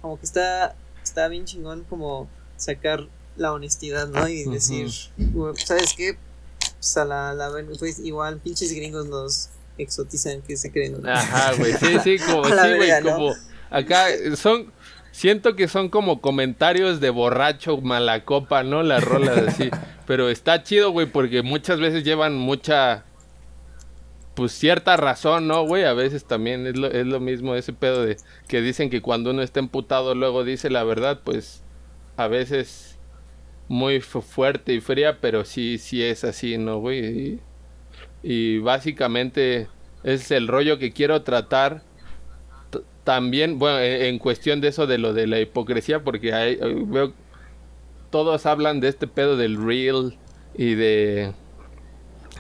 [0.02, 4.28] como que está, está bien chingón como sacar la honestidad, ¿no?
[4.28, 4.89] Y decir,
[5.65, 6.17] ¿sabes qué?
[6.80, 11.07] Pues a la, la pues igual pinches gringos nos exotizan que se creen.
[11.07, 13.33] Ajá, güey, sí, sí, como, sí, güey, como
[13.69, 14.71] acá son,
[15.11, 18.83] siento que son como comentarios de borracho, mala copa, ¿no?
[18.83, 19.69] Las rolas así,
[20.07, 23.05] pero está chido, güey, porque muchas veces llevan mucha,
[24.33, 25.83] pues cierta razón, ¿no, güey?
[25.83, 29.31] A veces también es lo, es lo mismo ese pedo de que dicen que cuando
[29.31, 31.63] uno está emputado luego dice la verdad, pues
[32.17, 32.97] a veces
[33.67, 37.05] muy fuerte y fría, pero sí, sí es así, ¿no, güey?
[37.05, 37.39] Y,
[38.59, 39.67] básicamente
[40.03, 41.83] es el rollo que quiero tratar
[43.05, 46.57] también, bueno, e, en cuestión de eso de lo de la hipocresía, porque hay,
[46.88, 47.13] veo,
[48.09, 50.17] todos hablan de este pedo del real
[50.57, 51.33] y de,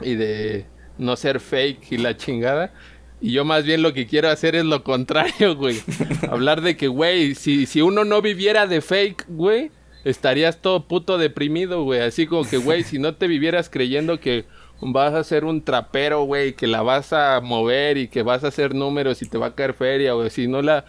[0.01, 0.65] y de
[0.97, 2.73] no ser fake y la chingada.
[3.21, 5.81] Y yo más bien lo que quiero hacer es lo contrario, güey.
[6.29, 9.71] Hablar de que, güey, si, si uno no viviera de fake, güey,
[10.03, 12.01] estarías todo puto deprimido, güey.
[12.01, 14.45] Así como que, güey, si no te vivieras creyendo que
[14.81, 18.47] vas a ser un trapero, güey, que la vas a mover y que vas a
[18.47, 20.29] hacer números y te va a caer feria, güey.
[20.29, 20.85] Si no la,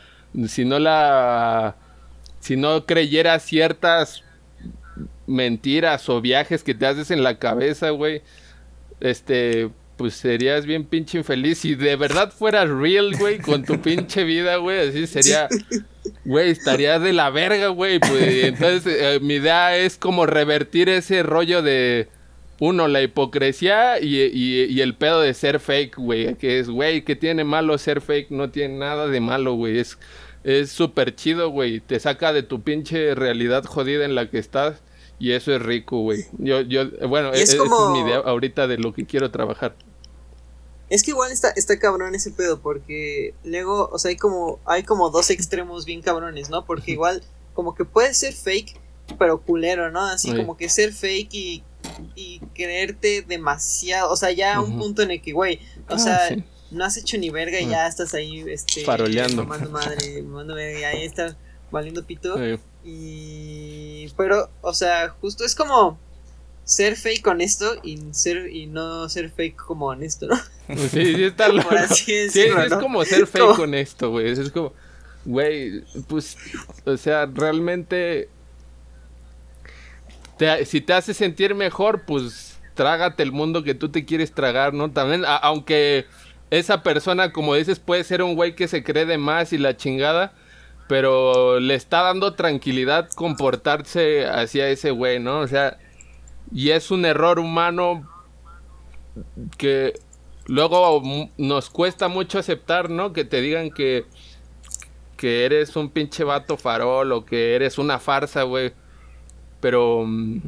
[0.48, 1.76] si no la,
[2.40, 4.22] si no creyeras ciertas
[5.26, 8.22] mentiras o viajes que te haces en la cabeza, güey,
[9.00, 11.58] este, pues serías bien pinche infeliz.
[11.58, 15.48] Si de verdad fueras real, güey, con tu pinche vida, güey, así sería,
[16.24, 17.98] güey, estarías de la verga, güey.
[18.00, 22.08] Pues, entonces, eh, mi idea es como revertir ese rollo de,
[22.58, 26.34] uno, la hipocresía y, y, el pedo de ser fake, güey.
[26.36, 28.30] Que es, güey, ¿qué tiene malo ser fake?
[28.30, 29.78] No tiene nada de malo, güey.
[29.78, 29.98] Es
[30.46, 31.80] es súper chido, güey.
[31.80, 34.80] Te saca de tu pinche realidad jodida en la que estás.
[35.18, 36.24] Y eso es rico, güey.
[36.38, 37.60] Yo, yo, bueno, es, es
[37.92, 39.74] mi idea ahorita de lo que quiero trabajar.
[40.88, 44.84] Es que igual está, está cabrón ese pedo, porque luego, o sea, hay como, hay
[44.84, 46.64] como dos extremos bien cabrones, ¿no?
[46.64, 48.78] Porque igual, como que puede ser fake,
[49.18, 50.04] pero culero, ¿no?
[50.04, 51.64] Así como que ser fake y,
[52.14, 56.36] y creerte demasiado, o sea, ya un punto en el que, güey, o ah, sea,
[56.70, 59.44] no has hecho ni verga y ya estás ahí, este, faroleando.
[59.44, 61.36] Mamando madre, mamando verga, y ahí está
[61.70, 62.36] valiendo pito.
[62.84, 65.98] Y, pero, o sea, justo es como
[66.64, 70.36] ser fake honesto y ser y no ser fake como honesto, ¿no?
[70.66, 71.70] Pues sí, sí está loco.
[71.94, 74.30] sí, es como ser fake honesto, güey.
[74.30, 74.72] Es como,
[75.24, 76.36] güey, pues,
[76.84, 78.28] o sea, realmente,
[80.64, 84.90] si te hace sentir mejor, pues trágate el mundo que tú te quieres tragar, ¿no?
[84.90, 86.06] También, aunque
[86.50, 89.76] esa persona, como dices, puede ser un güey que se cree de más y la
[89.76, 90.32] chingada,
[90.88, 95.40] pero le está dando tranquilidad comportarse hacia ese güey, ¿no?
[95.40, 95.78] O sea,
[96.52, 98.08] y es un error humano
[99.58, 99.98] que
[100.46, 101.02] luego
[101.38, 103.12] nos cuesta mucho aceptar, ¿no?
[103.12, 104.04] Que te digan que,
[105.16, 108.72] que eres un pinche vato farol o que eres una farsa, güey.
[109.60, 110.40] Pero mm,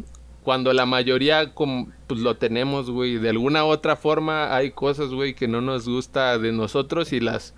[0.43, 5.49] cuando la mayoría pues lo tenemos, güey, de alguna otra forma hay cosas, güey, que
[5.49, 7.55] no nos gusta de nosotros y las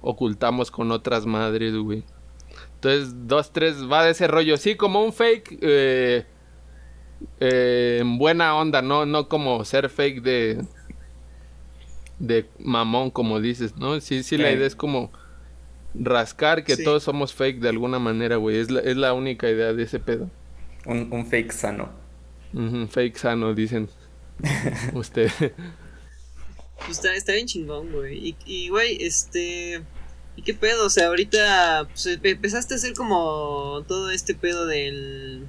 [0.00, 2.04] ocultamos con otras madres, güey.
[2.74, 4.56] Entonces, dos, tres, va de ese rollo.
[4.56, 6.26] Sí, como un fake eh,
[7.40, 10.64] eh, en buena onda, no, no como ser fake de,
[12.20, 14.00] de mamón, como dices, ¿no?
[14.00, 15.10] Sí, sí, la idea es como
[15.94, 18.58] rascar que todos somos fake de alguna manera, güey.
[18.58, 20.30] Es la, es la única idea de ese pedo.
[20.88, 21.90] Un, un fake sano.
[22.90, 23.88] fake sano, dicen.
[24.94, 25.30] Usted.
[26.78, 28.28] Pues está, está bien chingón, güey.
[28.28, 29.82] Y, y, güey, este...
[30.34, 30.86] ¿Y qué pedo?
[30.86, 35.48] O sea, ahorita pues, empezaste a hacer como todo este pedo del,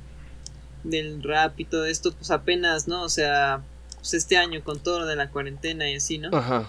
[0.84, 3.04] del rap y todo esto, pues apenas, ¿no?
[3.04, 3.63] O sea,
[3.97, 6.36] pues este año con todo lo de la cuarentena y así, ¿no?
[6.36, 6.67] Ajá.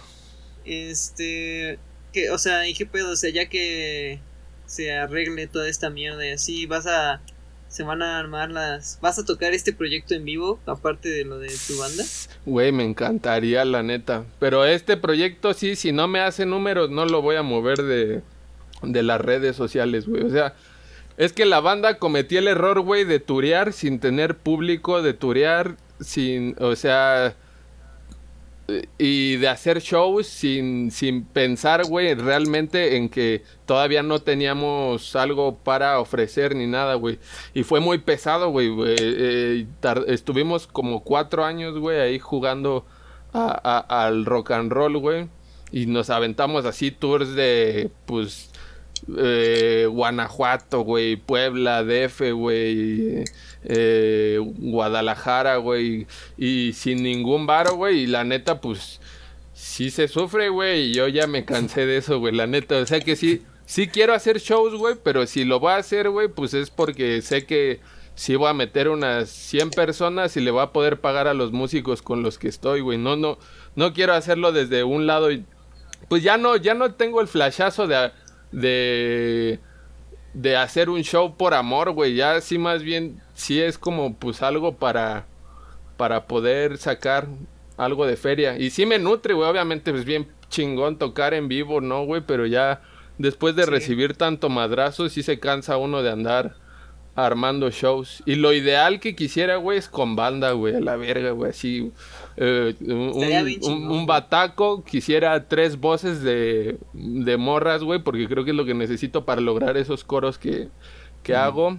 [0.66, 1.78] Este,
[2.12, 3.12] que, o sea, ¿y qué pedo?
[3.12, 4.20] O sea, ya que
[4.66, 7.22] se arregle toda esta mierda y así, vas a
[7.70, 8.98] se van a armar las...
[9.00, 12.04] ¿Vas a tocar este proyecto en vivo, aparte de lo de tu banda?
[12.44, 14.24] Güey, me encantaría, la neta.
[14.40, 18.22] Pero este proyecto sí, si no me hace números, no lo voy a mover de,
[18.82, 20.24] de las redes sociales, güey.
[20.24, 20.54] O sea,
[21.16, 25.76] es que la banda cometió el error, güey, de turear sin tener público, de turear
[26.00, 26.56] sin...
[26.58, 27.36] O sea
[28.98, 35.56] y de hacer shows sin, sin pensar, güey, realmente en que todavía no teníamos algo
[35.56, 37.18] para ofrecer ni nada, güey.
[37.54, 38.70] Y fue muy pesado, güey.
[38.86, 39.66] Eh,
[40.06, 42.84] estuvimos como cuatro años, güey, ahí jugando
[43.32, 45.28] al rock and roll, güey.
[45.72, 48.49] Y nos aventamos así tours de, pues,
[49.18, 53.24] eh, Guanajuato, güey, Puebla, DF, güey,
[53.64, 59.00] eh, Guadalajara, güey, y sin ningún varo, güey, y la neta, pues,
[59.52, 62.86] sí se sufre, güey, y yo ya me cansé de eso, güey, la neta, o
[62.86, 66.28] sea que sí, sí quiero hacer shows, güey, pero si lo voy a hacer, güey,
[66.28, 67.80] pues es porque sé que
[68.14, 71.52] sí voy a meter unas 100 personas y le voy a poder pagar a los
[71.52, 73.38] músicos con los que estoy, güey, no, no,
[73.76, 75.44] no quiero hacerlo desde un lado y,
[76.08, 78.12] pues ya no, ya no tengo el flashazo de
[78.52, 79.60] de
[80.34, 82.14] de hacer un show por amor, güey.
[82.14, 85.26] Ya sí más bien sí es como pues algo para
[85.96, 87.26] para poder sacar
[87.76, 88.58] algo de feria.
[88.58, 89.48] Y sí me nutre, güey.
[89.48, 92.22] Obviamente pues bien chingón tocar en vivo, ¿no, güey?
[92.26, 92.82] Pero ya
[93.18, 96.56] después de recibir tanto madrazo sí se cansa uno de andar
[97.14, 98.22] armando shows.
[98.26, 101.92] Y lo ideal que quisiera, güey, es con banda, güey, a la verga, güey, así.
[102.36, 108.64] Eh, un, bataco, quisiera tres voces de, de morras, güey, porque creo que es lo
[108.64, 110.68] que necesito para lograr esos coros que,
[111.22, 111.78] que hago.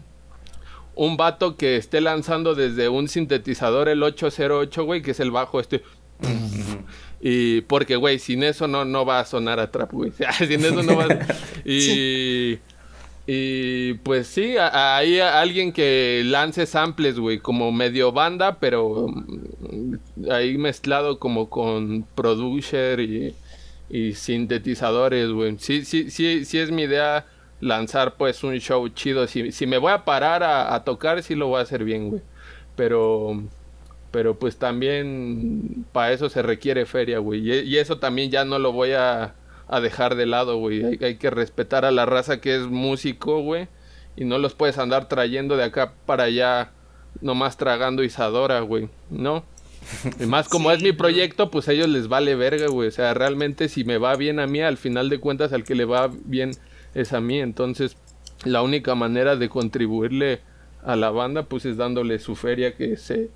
[0.93, 5.59] Un vato que esté lanzando desde un sintetizador el 808, güey, que es el bajo
[5.59, 5.83] este.
[7.21, 10.11] Y porque, güey, sin eso no, no va a sonar a trap, güey.
[10.37, 11.19] sin eso no va a...
[11.65, 12.59] Y...
[13.27, 19.07] Y pues sí, hay alguien que lance samples, güey, como medio banda, pero
[20.29, 23.35] ahí mezclado como con producer y,
[24.13, 25.57] sintetizadores, güey.
[25.59, 27.25] Sí, sí, sí, sí es mi idea
[27.59, 29.27] lanzar pues un show chido.
[29.27, 32.09] Si, si me voy a parar a, a tocar, sí lo voy a hacer bien,
[32.09, 32.21] güey.
[32.75, 33.41] Pero
[34.11, 37.49] pero pues también para eso se requiere feria, güey.
[37.49, 39.35] Y, eso también ya no lo voy a,
[39.81, 40.83] dejar de lado, güey.
[41.01, 43.69] Hay, que respetar a la raza que es músico, güey.
[44.17, 46.71] Y no los puedes andar trayendo de acá para allá,
[47.21, 48.89] nomás tragando Isadora, güey.
[49.09, 49.45] ¿No?
[50.19, 52.87] Y más como es mi proyecto, pues a ellos les vale verga, güey.
[52.87, 55.75] O sea, realmente si me va bien a mí, al final de cuentas al que
[55.75, 56.51] le va bien
[56.93, 57.39] es a mí.
[57.39, 57.97] Entonces,
[58.43, 60.41] la única manera de contribuirle
[60.83, 63.29] a la banda, pues es dándole su feria que se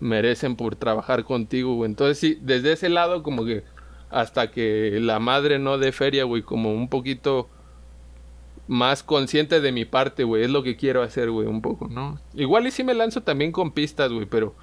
[0.00, 1.90] merecen por trabajar contigo, güey.
[1.90, 3.64] Entonces sí, desde ese lado como que
[4.10, 7.48] hasta que la madre no dé feria, güey, como un poquito
[8.66, 12.20] más consciente de mi parte, güey, es lo que quiero hacer, güey, un poco, ¿no?
[12.34, 14.54] Igual y si me lanzo también con pistas, güey, pero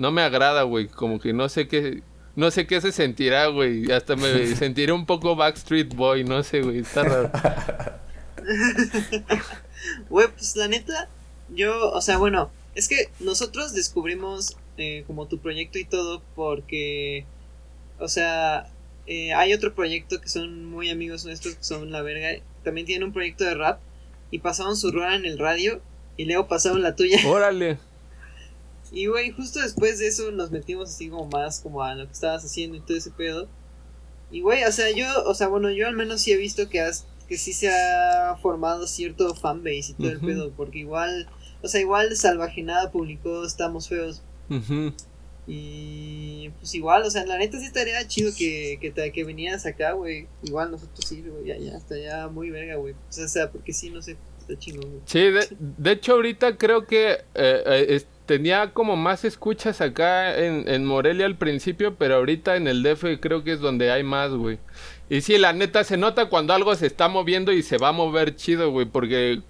[0.00, 2.02] no me agrada, güey, como que no sé qué
[2.34, 6.62] no sé qué se sentirá, güey, hasta me sentiré un poco Backstreet Boy, no sé,
[6.62, 7.30] güey, está raro.
[10.10, 11.08] Güey, pues la neta,
[11.48, 17.24] yo, o sea, bueno, es que nosotros descubrimos eh, como tu proyecto y todo porque,
[17.98, 18.70] o sea,
[19.06, 22.42] eh, hay otro proyecto que son muy amigos nuestros que son la verga.
[22.62, 23.80] También tienen un proyecto de rap
[24.30, 25.80] y pasaron su rueda en el radio
[26.18, 27.18] y luego pasaron la tuya.
[27.26, 27.78] Órale.
[28.92, 32.12] Y güey, justo después de eso nos metimos así como más como a lo que
[32.12, 33.48] estabas haciendo y todo ese pedo.
[34.30, 36.80] Y güey, o sea, yo, o sea, bueno, yo al menos sí he visto que
[36.80, 41.28] has que sí se ha formado cierto fanbase y todo el pedo, porque igual,
[41.62, 44.20] o sea, igual Salvajenada publicó Estamos Feos
[45.46, 49.66] y pues igual, o sea, la neta sí estaría chido que, que, te, que vinieras
[49.66, 50.28] acá, güey.
[50.44, 52.94] Igual nosotros sí, güey, ya, ya, está ya muy verga, güey.
[52.94, 55.02] O sea, porque sí, no sé, está chingón, güey.
[55.06, 55.20] Sí,
[55.58, 61.26] de, hecho ahorita creo que eh, eh, tenía como más escuchas acá en, en Morelia
[61.26, 64.60] al principio, pero ahorita en el DF creo que es donde hay más, güey.
[65.08, 67.92] Y sí, la neta se nota cuando algo se está moviendo y se va a
[67.92, 69.42] mover chido, güey, porque...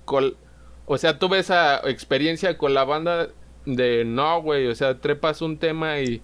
[0.87, 3.29] o sea, tuve esa experiencia con la banda
[3.67, 6.23] de no, güey, o sea, trepas un tema y,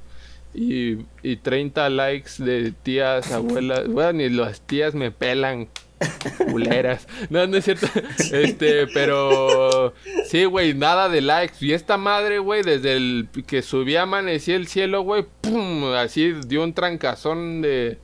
[0.54, 5.68] y, y 30 likes de tías, abuelas, bueno, ni las tías me pelan.
[6.50, 7.06] Culeras.
[7.30, 7.86] No, no es cierto.
[8.32, 9.94] Este, pero
[10.26, 11.56] sí, güey, nada de likes.
[11.60, 16.62] Y esta madre, güey, desde el que subía amanecía el cielo, güey, pum, así dio
[16.62, 17.98] un trancazón de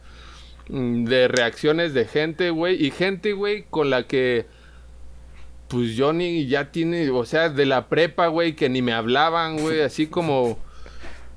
[0.68, 4.46] de reacciones de gente, güey, y gente, güey, con la que
[5.68, 9.80] pues Johnny ya tiene, o sea, de la prepa, güey, que ni me hablaban, güey,
[9.80, 10.58] así como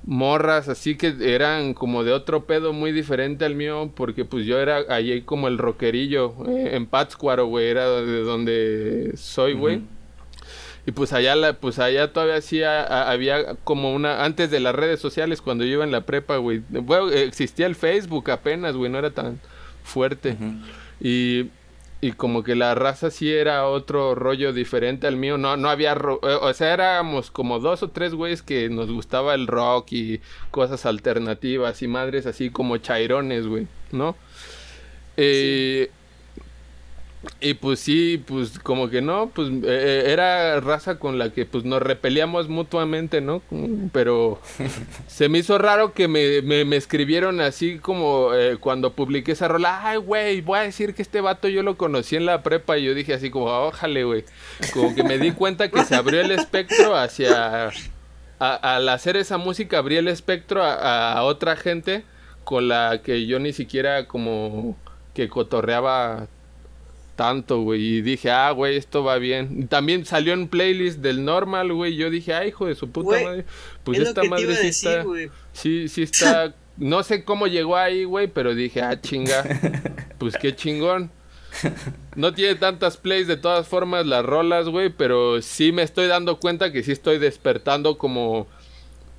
[0.06, 4.60] morras, así que eran como de otro pedo muy diferente al mío, porque pues yo
[4.60, 9.82] era allí como el rockerillo, eh, en Pátzcuaro, güey, era de donde soy, güey.
[10.88, 15.00] Y pues allá, la, pues allá todavía sí había como una, antes de las redes
[15.00, 19.00] sociales, cuando yo iba en la prepa, güey, bueno, existía el Facebook apenas, güey, no
[19.00, 19.40] era tan
[19.84, 20.38] fuerte.
[21.02, 21.50] Y
[22.06, 25.40] y como que la raza sí era otro rollo diferente al mío.
[25.40, 29.34] No, no había, eh, o sea, éramos como dos o tres güeyes que nos gustaba
[29.34, 34.16] el rock y cosas alternativas y madres así como chairones, güey, ¿no?
[35.18, 35.90] Eh,
[37.40, 41.46] y pues sí, pues como que no, pues eh, eh, era raza con la que
[41.46, 43.42] pues nos repelíamos mutuamente, ¿no?
[43.92, 44.40] Pero
[45.08, 49.82] se me hizo raro que me, me, escribieron así como eh, cuando publiqué esa rola,
[49.88, 52.86] ay, güey, voy a decir que este vato yo lo conocí en la prepa y
[52.86, 54.26] yo dije así como, ójale, güey.
[54.74, 57.72] Como que me di cuenta que se abrió el espectro hacia...
[58.40, 62.04] al hacer esa música abrí el espectro a otra gente
[62.46, 64.78] con la que yo ni siquiera como
[65.14, 66.28] que cotorreaba
[67.16, 67.98] tanto, güey.
[67.98, 69.68] Y dije, ah, güey, esto va bien.
[69.68, 71.96] También salió en playlist del normal, güey.
[71.96, 73.46] Yo dije, ay, hijo de su puta madre.
[73.84, 75.06] Pues esta madre sí está.
[75.54, 76.54] Sí, sí está.
[76.78, 79.46] No sé cómo llegó ahí, güey, pero dije, ah, chinga.
[80.18, 81.10] Pues qué chingón.
[82.18, 86.40] No tiene tantas plays de todas formas las rolas, güey, pero sí me estoy dando
[86.40, 88.48] cuenta que sí estoy despertando como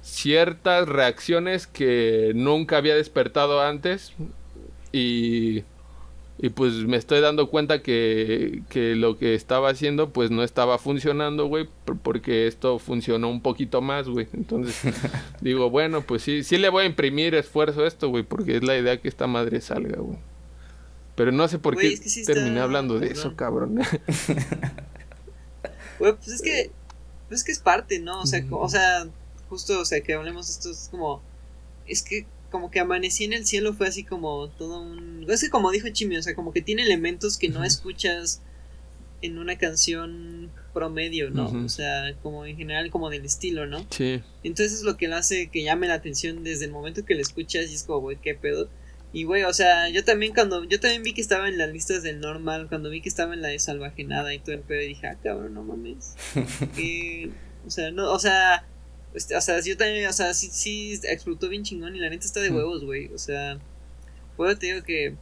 [0.02, 4.12] ciertas reacciones que nunca había despertado antes.
[4.92, 5.64] Y
[6.38, 10.78] y pues me estoy dando cuenta que, que lo que estaba haciendo pues no estaba
[10.78, 11.66] funcionando, güey,
[12.02, 14.28] porque esto funcionó un poquito más, güey.
[14.34, 14.92] Entonces
[15.40, 18.64] digo, bueno, pues sí, sí le voy a imprimir esfuerzo a esto, güey, porque es
[18.64, 20.18] la idea que esta madre salga, güey.
[21.14, 23.80] Pero no sé por qué terminé hablando de eso, cabrón.
[25.98, 26.70] Güey, pues es que,
[27.28, 28.20] pues es que es parte, ¿no?
[28.20, 29.08] O sea, o sea,
[29.48, 31.22] justo, o sea, que hablemos de esto, es como,
[31.86, 32.26] es que
[32.56, 35.26] como que amanecí en el cielo fue así como todo un...
[35.28, 38.40] Es que como dijo Chimi, o sea, como que tiene elementos que no escuchas
[39.20, 41.50] en una canción promedio, ¿no?
[41.50, 43.86] O sea, como en general como del estilo, ¿no?
[43.90, 44.22] Sí.
[44.42, 47.20] Entonces es lo que le hace que llame la atención desde el momento que le
[47.20, 48.70] escuchas y es como, güey, qué pedo.
[49.12, 52.02] Y güey, o sea, yo también cuando, yo también vi que estaba en las listas
[52.02, 55.08] del normal, cuando vi que estaba en la de salvajenada y todo el pedo, dije,
[55.08, 56.14] ah, cabrón, no mames.
[57.66, 58.64] o sea, no, o sea,
[59.16, 62.26] este, o sea, yo también, o sea, sí, sí explotó bien chingón y la neta
[62.26, 63.08] está de huevos, güey.
[63.14, 63.58] O sea,
[64.36, 65.14] puedo te digo que,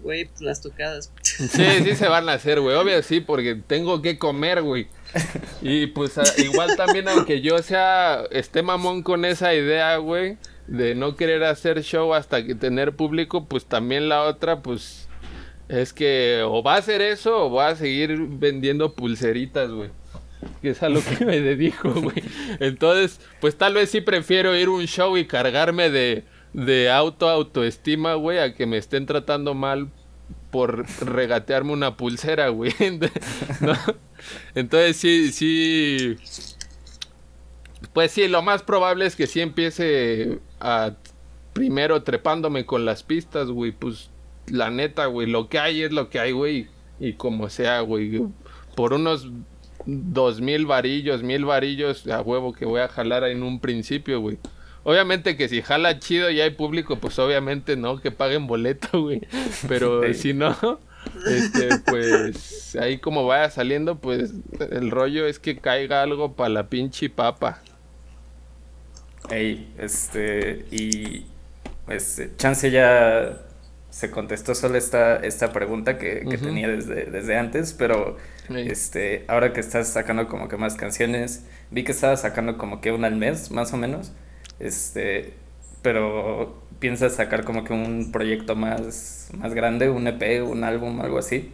[0.00, 1.12] güey, pues las tocadas.
[1.24, 2.76] Sí, sí se van a hacer, güey.
[2.76, 4.86] Obvio sí, porque tengo que comer, güey.
[5.60, 10.38] Y pues igual también, aunque yo sea, esté mamón con esa idea, güey,
[10.68, 15.08] de no querer hacer show hasta que tener público, pues también la otra, pues
[15.68, 19.90] es que o va a hacer eso o va a seguir vendiendo pulseritas, güey
[20.62, 22.22] que es a lo que me dedico, güey.
[22.60, 27.28] Entonces, pues tal vez sí prefiero ir a un show y cargarme de, de auto,
[27.28, 29.90] autoestima, güey, a que me estén tratando mal
[30.50, 32.72] por regatearme una pulsera, güey.
[34.54, 36.16] Entonces sí, sí.
[37.92, 40.94] Pues sí, lo más probable es que sí empiece a
[41.52, 43.72] primero trepándome con las pistas, güey.
[43.72, 44.10] Pues
[44.46, 46.68] la neta, güey, lo que hay es lo que hay, güey.
[47.00, 48.22] Y como sea, güey.
[48.76, 49.28] Por unos
[49.86, 54.38] dos mil varillos, mil varillos a huevo que voy a jalar en un principio, güey.
[54.82, 59.22] Obviamente que si jala chido y hay público, pues obviamente no, que paguen boleto, güey.
[59.66, 60.54] Pero si no,
[61.26, 64.32] este, pues ahí como vaya saliendo, pues
[64.70, 67.62] el rollo es que caiga algo para la pinche papa.
[69.30, 71.24] Ey, este, y
[71.86, 73.38] pues chance ya
[73.88, 78.16] se contestó solo esta, esta pregunta que, tenía desde, desde antes, pero
[78.50, 82.92] este, ahora que estás sacando como que más canciones, vi que estabas sacando como que
[82.92, 84.12] una al mes, más o menos,
[84.58, 85.34] este,
[85.82, 91.18] pero piensas sacar como que un proyecto más, más grande, un EP, un álbum, algo
[91.18, 91.52] así.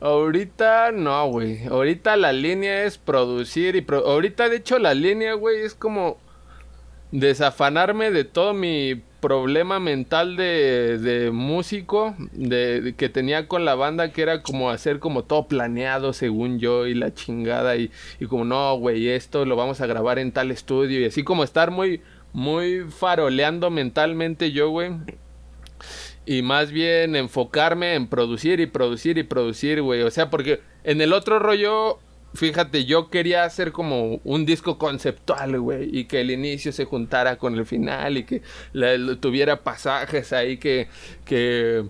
[0.00, 1.66] Ahorita no, güey.
[1.66, 3.86] Ahorita la línea es producir y...
[3.92, 6.18] Ahorita de hecho la línea, güey, es como
[7.12, 14.12] desafanarme de todo mi problema mental de, de músico de, que tenía con la banda
[14.12, 18.44] que era como hacer como todo planeado según yo y la chingada y, y como
[18.44, 22.00] no güey esto lo vamos a grabar en tal estudio y así como estar muy
[22.32, 24.92] muy faroleando mentalmente yo güey.
[26.26, 30.02] Y más bien enfocarme en producir y producir y producir güey.
[30.02, 31.98] O sea porque en el otro rollo
[32.34, 37.36] fíjate, yo quería hacer como un disco conceptual, güey, y que el inicio se juntara
[37.36, 38.42] con el final y que
[39.20, 40.88] tuviera pasajes ahí que,
[41.24, 41.84] que,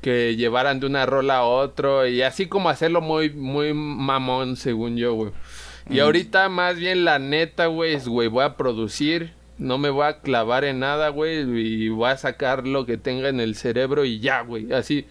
[0.00, 4.96] que llevaran de una rola a otro y así como hacerlo muy, muy mamón, según
[4.96, 5.32] yo, güey.
[5.90, 10.06] Y ahorita más bien la neta, güey, es, güey, voy a producir, no me voy
[10.06, 14.04] a clavar en nada, güey, y voy a sacar lo que tenga en el cerebro
[14.04, 15.06] y ya, güey, así.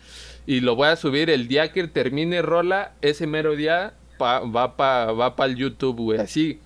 [0.45, 5.11] Y lo voy a subir el día que termine rola, ese mero día va para
[5.11, 6.19] va pa el YouTube, güey.
[6.19, 6.59] Así,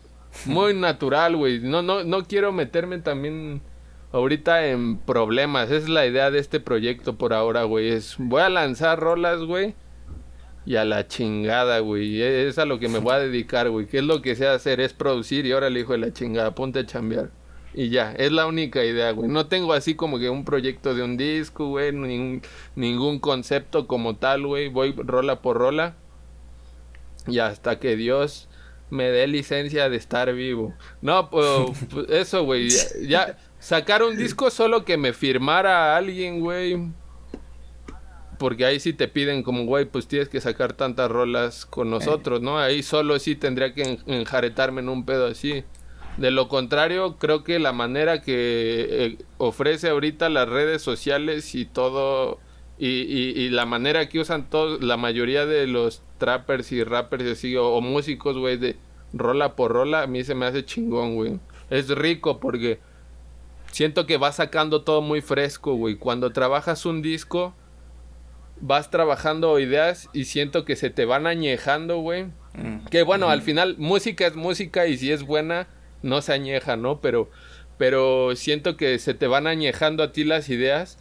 [0.46, 1.60] muy natural, güey.
[1.60, 3.62] No, no, no quiero meterme también
[4.12, 5.72] ahorita en problemas.
[5.72, 7.90] Es la idea de este proyecto por ahora, güey.
[7.90, 9.76] Es, voy a lanzar rolas, güey.
[10.66, 12.22] Y a la chingada, güey.
[12.22, 13.88] E, es a lo que me voy a dedicar, güey.
[13.88, 14.80] ¿Qué es lo que sé hacer?
[14.80, 17.32] Es producir y ahora le hijo de la chingada, ponte a chambear.
[17.74, 19.30] Y ya, es la única idea, güey.
[19.30, 21.94] No tengo así como que un proyecto de un disco, güey.
[22.76, 24.68] Ningún concepto como tal, güey.
[24.68, 25.96] Voy rola por rola
[27.28, 28.48] y hasta que Dios
[28.90, 30.74] me dé licencia de estar vivo.
[31.02, 31.48] No, pues,
[31.90, 32.70] pues eso, güey.
[33.08, 36.92] Ya, sacar un disco solo que me firmara alguien, güey.
[38.38, 42.42] Porque ahí sí te piden como, güey, pues tienes que sacar tantas rolas con nosotros,
[42.42, 42.60] ¿no?
[42.60, 45.64] Ahí solo sí tendría que enjaretarme en un pedo así.
[46.18, 51.66] De lo contrario, creo que la manera que eh, ofrece ahorita las redes sociales y
[51.66, 52.40] todo
[52.84, 57.80] y, la manera que usan todos, la mayoría de los trappers y rappers así, o,
[57.80, 58.76] músicos, güey, de
[59.14, 61.40] rola por rola, a mí se me hace chingón, güey.
[61.70, 62.80] Es rico porque
[63.72, 65.96] siento que va sacando todo muy fresco, güey.
[65.96, 67.54] Cuando trabajas un disco,
[68.60, 72.26] vas trabajando ideas y siento que se te van añejando, güey.
[72.56, 72.86] Mm.
[72.90, 75.68] Que bueno, al final música es música y si es buena,
[76.02, 77.00] no se añeja, ¿no?
[77.00, 77.30] Pero,
[77.78, 80.98] pero siento que se te van añejando a ti las ideas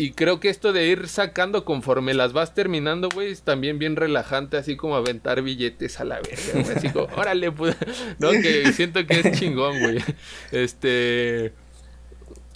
[0.00, 3.96] y creo que esto de ir sacando conforme las vas terminando, güey, es también bien
[3.96, 6.74] relajante, así como aventar billetes a la verga, güey.
[6.74, 7.76] Así como, órale, pues.
[8.18, 9.98] No, que siento que es chingón, güey.
[10.52, 11.52] Este.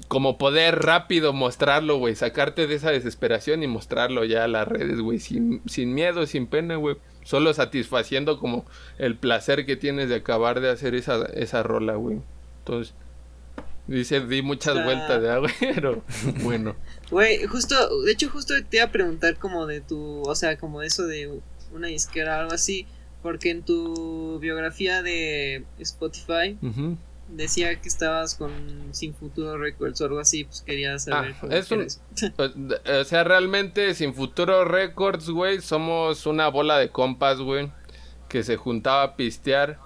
[0.08, 2.14] Como poder rápido mostrarlo, güey.
[2.14, 5.18] Sacarte de esa desesperación y mostrarlo ya a las redes, güey.
[5.18, 6.96] Sin, sin miedo, sin pena, güey.
[7.24, 8.64] Solo satisfaciendo como
[8.96, 12.22] el placer que tienes de acabar de hacer esa, esa rola, güey.
[12.60, 12.94] Entonces,
[13.86, 16.02] Dice, di muchas vueltas, de agua, pero
[16.42, 16.74] bueno.
[17.10, 20.80] Güey, justo, de hecho, justo te iba a preguntar como de tu, o sea, como
[20.82, 21.40] eso de
[21.72, 22.86] una disquera o algo así,
[23.22, 26.56] porque en tu biografía de Spotify
[27.28, 28.52] decía que estabas con
[28.92, 31.34] Sin Futuro Records o algo así, pues quería saber.
[31.42, 31.86] Ah, es un,
[33.00, 37.70] o sea, realmente Sin Futuro Records, güey, somos una bola de compas, güey,
[38.28, 39.78] que se juntaba a pistear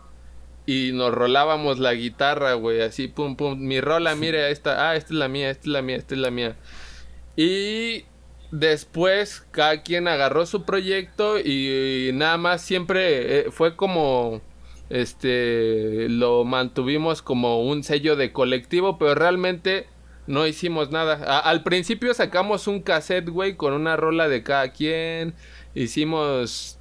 [0.69, 3.59] y nos rolábamos la guitarra, güey, así, pum, pum.
[3.59, 6.21] Mi rola, mire, esta, ah, esta es la mía, esta es la mía, esta es
[6.21, 6.57] la mía.
[7.37, 8.05] Y
[8.51, 14.43] después cada quien agarró su proyecto y, nada más siempre eh, fue como
[14.91, 19.87] este lo mantuvimos como un sello de colectivo, pero realmente
[20.27, 21.41] no hicimos nada.
[21.41, 25.33] al principio sacamos un cassette, güey, con una rola de cada quien.
[25.75, 26.78] Hicimos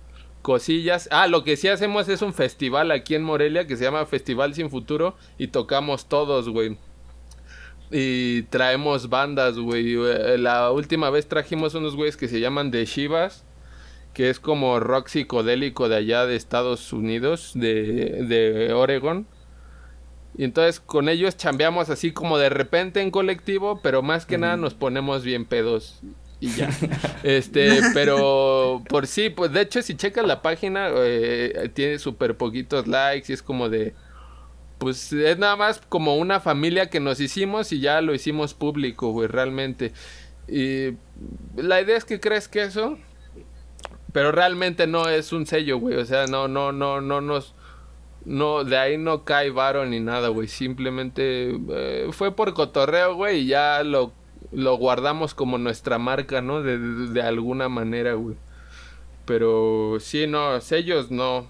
[0.48, 1.10] cosillas.
[1.12, 4.54] Ah, lo que sí hacemos es un festival aquí en Morelia que se llama Festival
[4.54, 6.78] Sin Futuro y tocamos todos, güey.
[7.92, 9.96] Y traemos bandas, güey.
[9.96, 13.44] Eh, la última vez trajimos unos güeyes que se llaman The Shivas,
[14.14, 19.28] que es como rock psicodélico de allá de Estados Unidos, de, de Oregon.
[20.38, 24.56] Y entonces con ellos chambeamos así como de repente en colectivo, pero más que nada
[24.56, 26.02] nos ponemos bien pedos
[26.40, 26.70] y ya.
[27.24, 32.88] este, pero por sí, pues de hecho si checas la página, eh, tiene súper poquitos
[32.88, 33.94] likes y es como de...
[34.78, 39.10] Pues es nada más como una familia que nos hicimos y ya lo hicimos público,
[39.12, 39.92] güey, realmente.
[40.48, 40.94] Y
[41.56, 43.00] la idea es que crees que eso,
[44.14, 45.96] pero realmente no es un sello, güey.
[45.96, 47.56] O sea, no, no, no, no nos...
[48.24, 50.48] No, de ahí no cae varo ni nada, güey.
[50.48, 54.14] Simplemente eh, fue por cotorreo, güey, y ya lo
[54.52, 56.62] lo guardamos como nuestra marca, ¿no?
[56.64, 58.36] De, de, alguna manera, güey.
[59.26, 61.48] Pero sí, no, sellos no.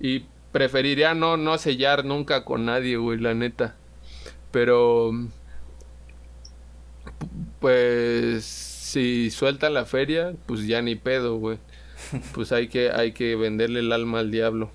[0.00, 3.76] Y preferiría no, no sellar nunca con nadie, güey, la neta.
[4.50, 5.12] Pero...
[7.60, 11.58] Pues si suelta la feria, pues ya ni pedo, güey.
[12.34, 14.70] Pues hay que, hay que venderle el alma al diablo.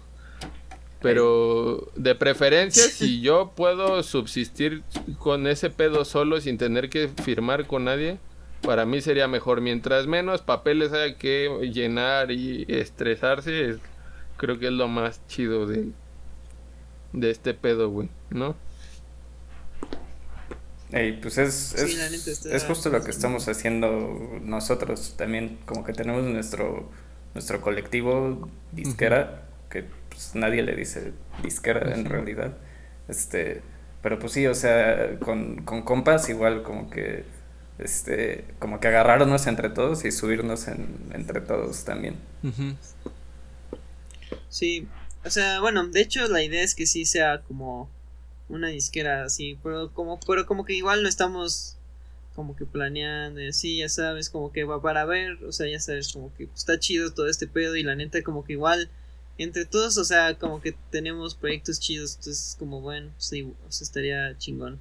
[1.05, 4.81] Pero de preferencia, si yo puedo subsistir
[5.19, 8.17] con ese pedo solo sin tener que firmar con nadie,
[8.63, 9.61] para mí sería mejor.
[9.61, 13.77] Mientras menos papeles haya que llenar y estresarse,
[14.37, 15.89] creo que es lo más chido de,
[17.13, 18.55] de este pedo, güey, ¿no?
[21.21, 26.89] pues es, es, justo lo que estamos haciendo nosotros también, como que tenemos nuestro,
[27.35, 29.83] nuestro colectivo disquera, que
[30.15, 31.13] pues, nadie le dice
[31.43, 32.57] disquera en realidad.
[33.07, 33.61] Este,
[34.01, 37.23] pero pues sí, o sea, con, con compas igual como que
[37.77, 42.15] este como que agarrarnos entre todos y subirnos entre todos también.
[44.49, 44.87] Sí,
[45.25, 47.89] o sea, bueno, de hecho la idea es que sí sea como
[48.47, 51.75] una disquera así, pero como pero como que igual no estamos
[52.35, 55.79] como que planeando y así, ya sabes, como que va para ver, o sea, ya
[55.79, 58.89] sabes, como que está chido todo este pedo y la neta como que igual
[59.37, 64.37] entre todos, o sea, como que tenemos proyectos chidos, entonces como bueno, sí, o estaría
[64.37, 64.79] chingón.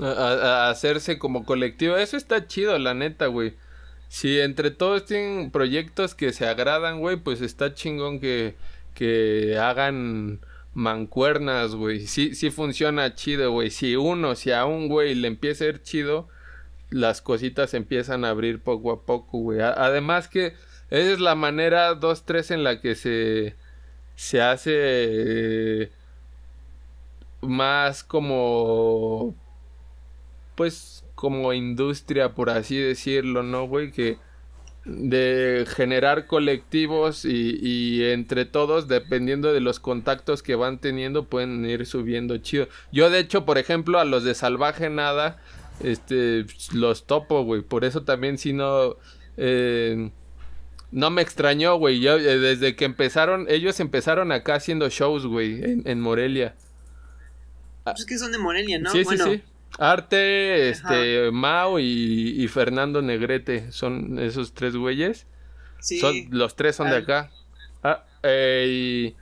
[0.00, 3.54] hacerse como colectivo, eso está chido, la neta, güey.
[4.08, 8.54] Si entre todos tienen proyectos que se agradan, güey, pues está chingón que,
[8.94, 10.40] que hagan
[10.74, 12.06] mancuernas, güey.
[12.06, 13.70] Sí funciona chido, güey.
[13.70, 16.28] Si uno, si a un güey le empieza a ir chido,
[16.90, 19.60] las cositas empiezan a abrir poco a poco, güey.
[19.60, 20.54] Además que
[20.90, 23.54] esa es la manera 2-3 en la que se,
[24.14, 25.90] se hace eh,
[27.40, 29.34] más como
[30.54, 33.90] pues como industria por así decirlo, ¿no, güey?
[33.90, 34.18] Que
[34.86, 41.64] de generar colectivos y, y, entre todos, dependiendo de los contactos que van teniendo, pueden
[41.68, 42.68] ir subiendo chido.
[42.92, 45.38] Yo, de hecho, por ejemplo, a los de Salvaje Nada,
[45.82, 47.62] este, los topo, güey.
[47.62, 48.96] Por eso también, si no,
[49.36, 50.10] eh,
[50.90, 52.00] no me extrañó, güey.
[52.00, 56.54] Yo, eh, desde que empezaron, ellos empezaron acá haciendo shows, güey, en, Morelia.
[57.84, 58.90] Pues es que son de Morelia, ¿no?
[58.90, 59.42] Sí, sí, sí.
[59.78, 65.26] Arte, este, Mao y, Fernando Negrete son esos tres güeyes.
[65.80, 65.98] Sí.
[66.00, 67.30] Son, los tres son de acá.
[67.82, 69.16] Ah, eh, y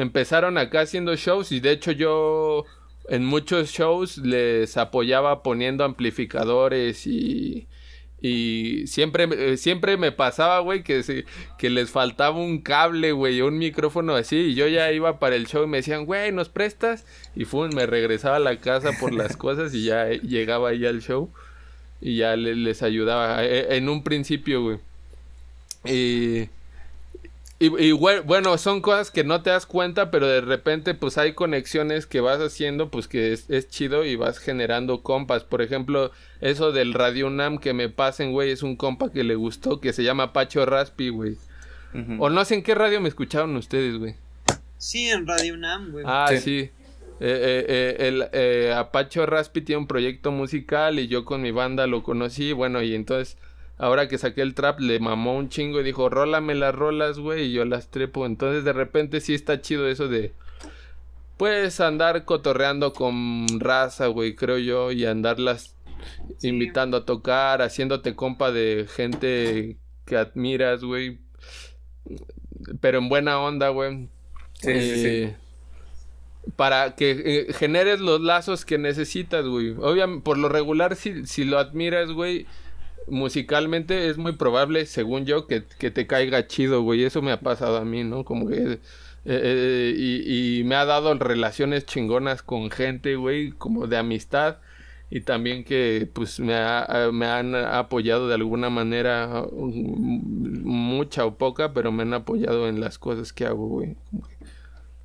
[0.00, 2.64] empezaron acá haciendo shows y de hecho yo
[3.08, 7.68] en muchos shows les apoyaba poniendo amplificadores y
[8.26, 11.26] Y siempre, eh, siempre me pasaba, güey, que,
[11.58, 14.36] que les faltaba un cable, güey, un micrófono así.
[14.36, 17.04] Y yo ya iba para el show y me decían, güey, ¿nos prestas?
[17.36, 21.02] Y fue, me regresaba a la casa por las cosas y ya llegaba ahí al
[21.02, 21.28] show.
[22.00, 23.44] Y ya les ayudaba.
[23.44, 24.78] Eh, en un principio, güey.
[25.84, 26.48] Y
[27.60, 32.06] y, bueno, son cosas que no te das cuenta, pero de repente pues hay conexiones
[32.06, 35.44] que vas haciendo, pues que es, chido y vas generando compas.
[35.44, 39.36] Por ejemplo, eso del Radio Nam que me pasen, güey, es un compa que le
[39.36, 41.36] gustó, que se llama Pacho Raspi, güey.
[42.18, 44.16] O no sé en qué radio me escucharon ustedes, güey.
[44.78, 46.04] Sí, en Radio Nam, güey.
[46.08, 46.70] Ah, sí.
[47.20, 51.52] Eh, eh, eh, el eh, Apacho Raspi tiene un proyecto musical y yo con mi
[51.52, 53.38] banda lo conocí, bueno, y entonces
[53.78, 57.46] ahora que saqué el trap, le mamó un chingo y dijo, rólame las rolas, güey,
[57.46, 58.26] y yo las trepo.
[58.26, 60.32] Entonces de repente sí está chido eso de,
[61.36, 65.74] pues andar cotorreando con raza, güey, creo yo, y andarlas
[66.42, 71.18] invitando a tocar, haciéndote compa de gente que admiras, güey.
[72.80, 74.08] Pero en buena onda, güey.
[74.54, 75.06] Sí, sí, sí.
[75.06, 75.36] Eh,
[76.56, 79.74] para que eh, generes los lazos que necesitas, güey.
[79.78, 82.46] Obviamente, por lo regular, si, si lo admiras, güey,
[83.08, 87.04] musicalmente es muy probable, según yo, que, te caiga chido, güey.
[87.04, 88.24] Eso me ha pasado a mí, ¿no?
[88.24, 88.78] Como que...
[89.26, 94.58] Eh, eh, y, me ha dado relaciones chingonas con gente, güey, como de amistad.
[95.10, 96.54] Y también que, pues, me,
[97.12, 102.98] me han apoyado de alguna manera, mucha o poca, pero me han apoyado en las
[102.98, 103.96] cosas que hago, güey.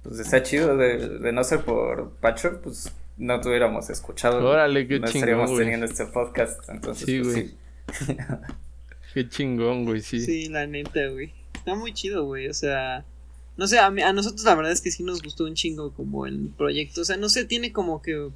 [0.03, 4.43] Pues está chido, de, de no ser por Pacho, pues no tuviéramos escuchado.
[4.47, 6.67] Órale, qué no estaríamos teniendo este podcast.
[6.69, 7.51] Entonces, sí, pues, güey.
[9.13, 10.21] Qué chingón, güey, sí.
[10.21, 11.33] Sí, la neta, güey.
[11.53, 12.47] Está muy chido, güey.
[12.47, 13.05] O sea,
[13.57, 16.25] no sé, a, a nosotros la verdad es que sí nos gustó un chingo como
[16.25, 17.01] el proyecto.
[17.01, 18.29] O sea, no sé, tiene como que.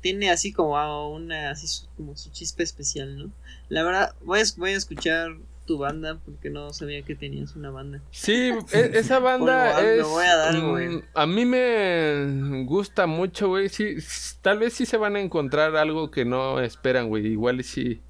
[0.00, 0.72] Tiene así como
[1.10, 1.50] una.
[1.50, 3.30] Así como su chispa especial, ¿no?
[3.68, 7.70] La verdad, voy a, voy a escuchar tu banda porque no sabía que tenías una
[7.70, 8.00] banda.
[8.10, 10.02] Sí, e, esa banda es.
[10.02, 13.68] Voy a, dar, mm, a mí me gusta mucho, güey.
[13.68, 13.96] Sí,
[14.40, 17.26] tal vez sí se van a encontrar algo que no esperan, güey.
[17.26, 18.00] Igual sí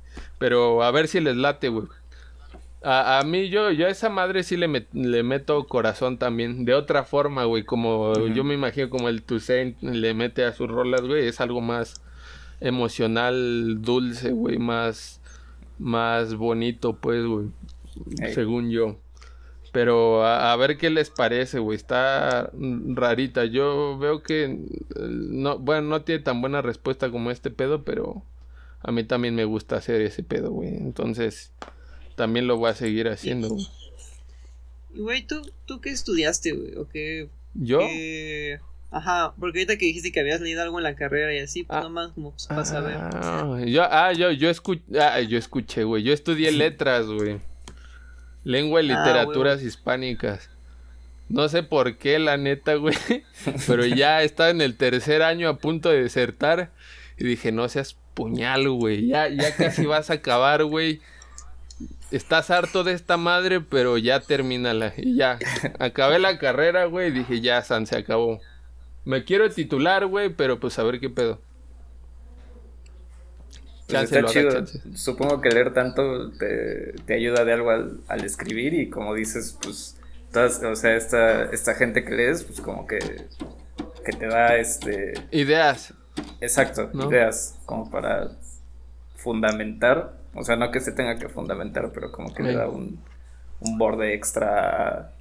[0.40, 1.86] pero a ver si les late, güey.
[2.82, 6.64] A, a, mí, yo, yo a esa madre sí le, le meto corazón también.
[6.64, 7.64] De otra forma, güey.
[7.64, 11.26] Como yo me imagino como el Toussaint le mete a sus rolas, güey.
[11.26, 12.00] Es algo más
[12.60, 14.56] emocional, dulce, güey.
[14.56, 15.20] Más,
[15.78, 17.48] más bonito, pues, güey.
[18.32, 18.96] Según yo.
[19.72, 21.76] Pero a, a, ver qué les parece, güey.
[21.76, 23.44] Está rarita.
[23.44, 24.58] Yo veo que.
[24.98, 28.22] No, bueno, no tiene tan buena respuesta como este pedo, pero
[28.82, 30.68] a mí también me gusta hacer ese pedo, güey.
[30.68, 31.52] Entonces,
[32.16, 33.66] también lo voy a seguir haciendo, güey.
[34.94, 36.76] Güey, ¿tú, ¿tú qué estudiaste, güey?
[36.76, 37.28] ¿O qué?
[37.54, 37.80] ¿Yo?
[38.92, 41.78] Ajá, porque ahorita que dijiste que habías leído algo en la carrera y así, pues
[41.78, 42.96] ah, nomás como pues, para saber.
[42.98, 44.50] Ah, yo, ah, yo, yo,
[45.00, 46.02] ah, yo escuché, güey.
[46.02, 47.38] Yo estudié letras, güey.
[48.42, 50.50] Lengua y ah, literaturas hispánicas.
[51.28, 52.96] No sé por qué, la neta, güey.
[53.68, 56.72] Pero ya estaba en el tercer año a punto de desertar.
[57.20, 59.06] Y dije, no seas puñal, güey.
[59.06, 61.02] Ya, ya casi vas a acabar, güey.
[62.10, 64.94] Estás harto de esta madre, pero ya termínala.
[64.96, 65.38] Y ya.
[65.78, 67.10] Acabé la carrera, güey.
[67.10, 68.40] Dije, ya, San, se acabó.
[69.04, 71.42] Me quiero titular, güey, pero pues a ver qué pedo.
[73.86, 74.64] Pues está chido.
[74.94, 79.98] Supongo que leer tanto te, ayuda de algo al, escribir y como dices, pues,
[80.34, 82.98] o sea, esta, esta gente que lees, pues como que,
[84.06, 85.12] que te da este...
[85.32, 85.92] Ideas.
[86.40, 88.30] Exacto, ideas como para
[89.16, 93.00] fundamentar, o sea, no que se tenga que fundamentar, pero como que le da un,
[93.60, 95.12] borde extra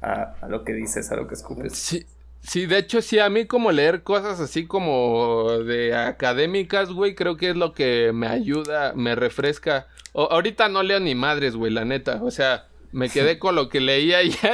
[0.00, 1.76] a, lo que dices, a lo que escuches.
[1.76, 2.06] Sí.
[2.42, 7.36] Sí, de hecho, sí, a mí como leer cosas así como de académicas, güey, creo
[7.36, 9.88] que es lo que me ayuda, me refresca.
[10.14, 12.18] ahorita no leo ni madres, güey, la neta.
[12.22, 14.52] O sea, me quedé con lo que leía y ya,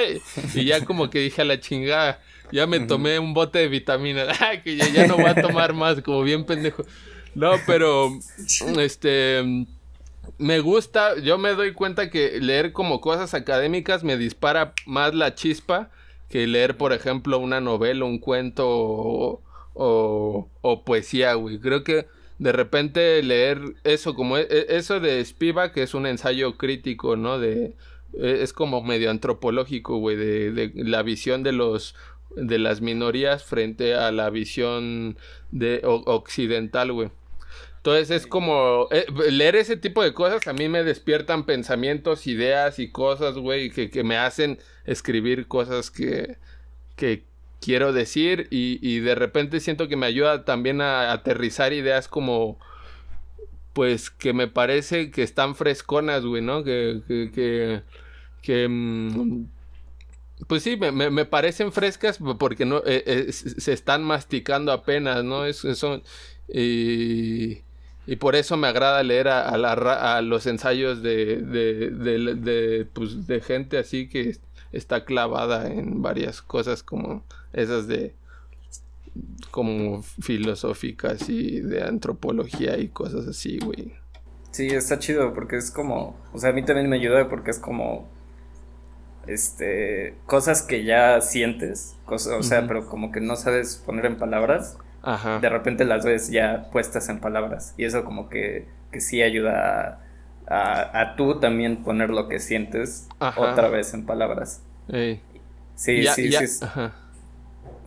[0.54, 2.20] y ya como que dije a la chingada.
[2.52, 4.26] Ya me tomé un bote de vitamina.
[4.64, 6.84] Que ya, no voy a tomar más, como bien pendejo.
[7.34, 8.10] No, pero
[8.78, 9.66] este
[10.38, 15.34] me gusta, yo me doy cuenta que leer como cosas académicas me dispara más la
[15.34, 15.90] chispa
[16.28, 19.40] que leer, por ejemplo, una novela, un cuento o,
[19.74, 21.58] o, poesía, güey.
[21.58, 22.06] Creo que
[22.38, 27.16] de repente leer eso como e, e, eso de Spivak que es un ensayo crítico,
[27.16, 27.38] ¿no?
[27.38, 27.74] De
[28.14, 31.94] e, es como medio antropológico, güey, de, de la visión de los
[32.36, 35.18] de las minorías frente a la visión
[35.50, 37.10] de occidental, güey.
[37.78, 42.80] Entonces es como eh, leer ese tipo de cosas a mí me despiertan pensamientos, ideas
[42.80, 46.36] y cosas, güey, que, me hacen escribir cosas que,
[46.96, 47.22] que
[47.60, 52.58] quiero decir y, y, de repente siento que me ayuda también a aterrizar ideas como
[53.76, 56.64] pues que me parece que están fresconas, güey, ¿no?
[56.64, 57.82] Que, que,
[58.40, 59.44] que, mm,
[60.46, 65.46] pues sí, me, me, parecen frescas porque no eh, eh, se están masticando apenas, ¿no?
[65.46, 66.02] Es, son,
[66.48, 67.62] y,
[68.06, 73.40] y, por eso me agrada leer a, a, los ensayos de, de, de, pues, de
[73.40, 74.36] gente así que
[74.72, 78.14] está clavada en varias cosas como esas de
[79.50, 83.94] como filosóficas y de antropología y cosas así, güey.
[84.50, 87.58] Sí, está chido porque es como, o sea, a mí también me ayuda porque es
[87.58, 88.08] como,
[89.26, 94.16] este, cosas que ya sientes, cosas, o sea, pero como que no sabes poner en
[94.16, 94.76] palabras.
[95.02, 95.38] Ajá.
[95.38, 100.00] De repente las ves ya puestas en palabras y eso como que, que sí ayuda
[100.48, 104.62] a, a, tú también poner lo que sientes otra vez en palabras.
[104.88, 105.20] Sí,
[105.76, 106.64] sí, sí.
[106.64, 106.92] Ajá.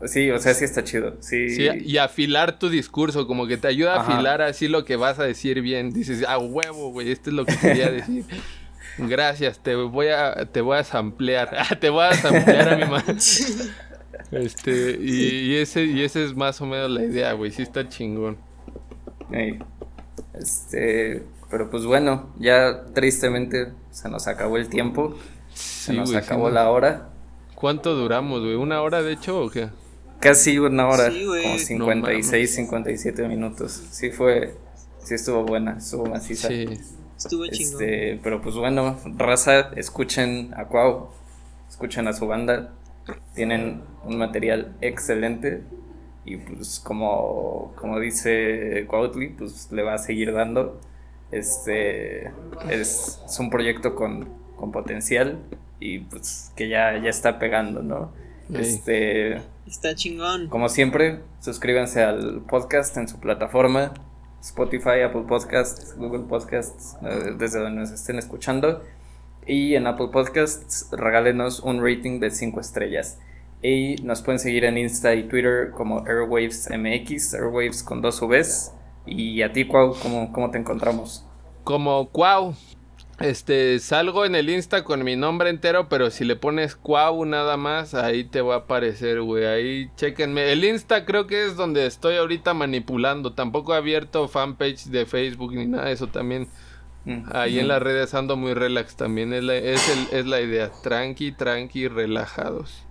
[0.05, 1.17] Sí, o sea, sí está chido.
[1.19, 1.57] Sí.
[1.83, 5.23] y afilar tu discurso, como que te ayuda a afilar así lo que vas a
[5.23, 5.91] decir bien.
[5.91, 8.25] Dices, ah, huevo, güey, esto es lo que quería decir.
[9.07, 11.49] Gracias, te voy a, te voy a samplear.
[11.79, 13.15] te voy a samplear a mi madre.
[14.31, 17.49] Este, y, ese, y ese es más o menos la idea, güey.
[17.49, 18.37] Sí está chingón.
[20.33, 25.17] Este, pero pues bueno, ya tristemente se nos acabó el tiempo.
[25.53, 27.09] se nos acabó la hora.
[27.55, 28.55] ¿Cuánto duramos, güey?
[28.55, 29.69] ¿Una hora de hecho o qué?
[30.19, 33.81] Casi una hora, como 56, 57 minutos.
[33.91, 34.55] Sí fue,
[35.03, 36.49] sí estuvo buena, estuvo maciza.
[36.49, 36.67] Sí.
[37.19, 41.09] Estuvo este, Pero pues bueno, raza, escuchen a Cuau,
[41.69, 42.71] escuchen a su banda,
[43.35, 45.63] tienen un material excelente
[46.23, 50.79] y pues como, como dice Cuautli, pues le va a seguir dando.
[51.31, 52.27] Este
[52.69, 55.39] es, es un proyecto con, con potencial
[55.79, 58.11] y pues que ya, ya está pegando, ¿no?
[58.53, 59.41] Este.
[59.67, 60.47] Está chingón.
[60.47, 63.93] Como siempre, suscríbanse al podcast en su plataforma.
[64.41, 68.81] Spotify, Apple Podcasts, Google Podcasts, eh, desde donde nos estén escuchando.
[69.45, 73.19] Y en Apple Podcasts, regálenos un rating de 5 estrellas.
[73.61, 78.73] Y nos pueden seguir en Insta y Twitter como Airwaves MX, Airwaves con dos Vs.
[79.05, 81.25] Y a ti, Cuau, ¿cómo, cómo te encontramos?
[81.63, 82.53] Como Cuau,
[83.19, 87.57] este, salgo en el Insta con mi nombre entero, pero si le pones Cuau nada
[87.57, 89.45] más, ahí te va a aparecer, güey.
[89.45, 90.51] Ahí chequenme.
[90.51, 93.33] El Insta creo que es donde estoy ahorita manipulando.
[93.33, 96.47] Tampoco he abierto fanpage de Facebook ni nada de eso también.
[97.05, 97.23] Mm.
[97.33, 99.33] Ahí en las redes ando muy relax también.
[99.33, 100.71] Es la, es, el, es la idea.
[100.81, 102.85] Tranqui, tranqui, relajados.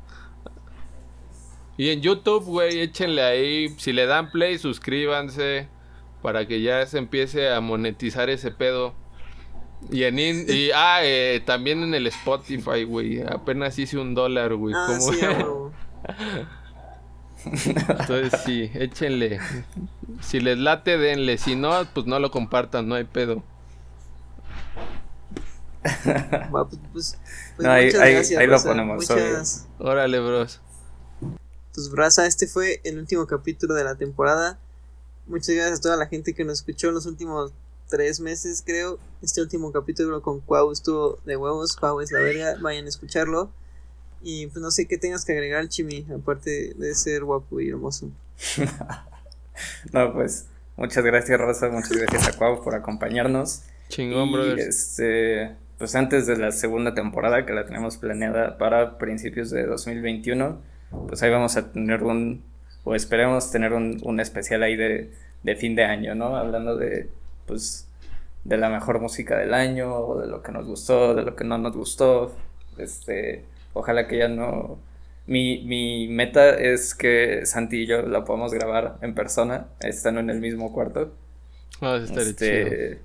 [1.78, 3.68] Y en YouTube, güey, échenle ahí.
[3.78, 5.68] Si le dan play, suscríbanse.
[6.20, 8.94] Para que ya se empiece a monetizar ese pedo.
[9.90, 13.22] Y en y, ah, eh, también en el Spotify, güey.
[13.22, 14.74] Apenas hice un dólar, güey.
[14.76, 14.98] Ah,
[17.44, 19.38] Entonces sí, échenle.
[20.20, 21.38] Si les late, denle.
[21.38, 23.42] Si no, pues no lo compartan, no hay pedo.
[26.50, 27.18] pues, pues,
[27.56, 29.08] pues ahí, ahí, lo ponemos.
[29.78, 30.60] Órale, bros.
[31.72, 34.58] Pues Braza, este fue el último capítulo de la temporada.
[35.26, 37.52] Muchas gracias a toda la gente que nos escuchó en los últimos
[37.88, 38.98] tres meses, creo.
[39.22, 41.76] Este último capítulo con Cuau estuvo de huevos.
[41.76, 42.56] Cuau es la verga.
[42.60, 43.50] Vayan a escucharlo.
[44.22, 48.10] Y pues no sé qué tengas que agregar, Chimi, aparte de ser guapo y hermoso.
[49.92, 51.68] no, pues muchas gracias, Rosa.
[51.68, 53.62] Muchas gracias a Cuau por acompañarnos.
[53.88, 54.58] Chingón, brother.
[54.58, 60.60] Este, pues antes de la segunda temporada que la tenemos planeada para principios de 2021,
[61.06, 62.44] pues ahí vamos a tener un,
[62.84, 65.12] o esperemos tener un, un especial ahí de,
[65.42, 66.36] de fin de año, ¿no?
[66.36, 67.08] Hablando de
[67.48, 67.88] pues
[68.44, 71.44] de la mejor música del año, o de lo que nos gustó, de lo que
[71.44, 72.36] no nos gustó.
[72.76, 74.78] Este, ojalá que ya no.
[75.26, 80.30] Mi, mi meta es que Santi y yo la podamos grabar en persona, estando en
[80.30, 81.12] el mismo cuarto.
[81.80, 83.00] Ah, este,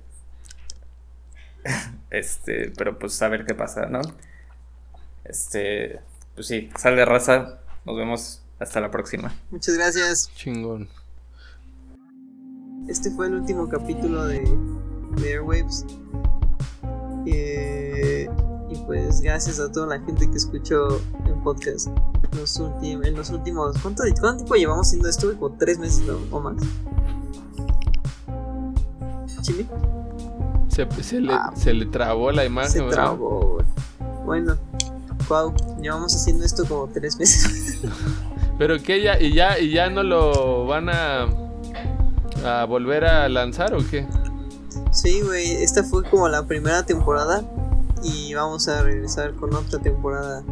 [2.10, 4.00] este, pero pues a ver qué pasa, ¿no?
[5.24, 6.00] Este,
[6.34, 7.60] pues sí, sal de raza.
[7.84, 9.34] Nos vemos hasta la próxima.
[9.50, 10.30] Muchas gracias.
[10.34, 10.88] Chingón
[12.88, 14.44] este fue el último capítulo de,
[15.22, 15.86] Airwaves.
[17.26, 18.28] Eh,
[18.70, 21.88] y pues gracias a toda la gente que escuchó el podcast.
[22.36, 23.78] Los en los últimos.
[23.80, 25.32] ¿cuánto, tiempo llevamos haciendo esto?
[25.38, 26.56] Como tres meses o más.
[29.42, 29.66] ¿Chimi?
[30.68, 31.52] Se, se, le, ah.
[31.54, 32.70] se le trabó la imagen.
[32.70, 33.58] Se trabó,
[34.24, 34.56] Bueno,
[35.28, 37.80] wow, llevamos haciendo esto como tres meses.
[38.58, 41.43] Pero que ya, y ya, y ya no lo van a
[42.44, 44.06] a volver a lanzar o qué?
[44.90, 47.42] Sí, güey, esta fue como la primera temporada
[48.02, 50.42] y vamos a regresar con otra temporada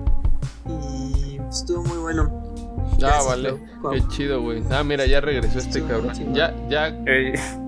[0.68, 2.30] y estuvo muy bueno.
[3.03, 3.57] Ah, vale.
[3.93, 4.62] Qué chido, güey.
[4.70, 6.12] Ah, mira, ya regresó este cabrón.
[6.34, 6.97] Ya, ya.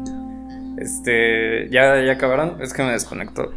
[0.76, 2.60] Este, ¿ya, ya acabaron?
[2.60, 3.52] Es que me desconectó.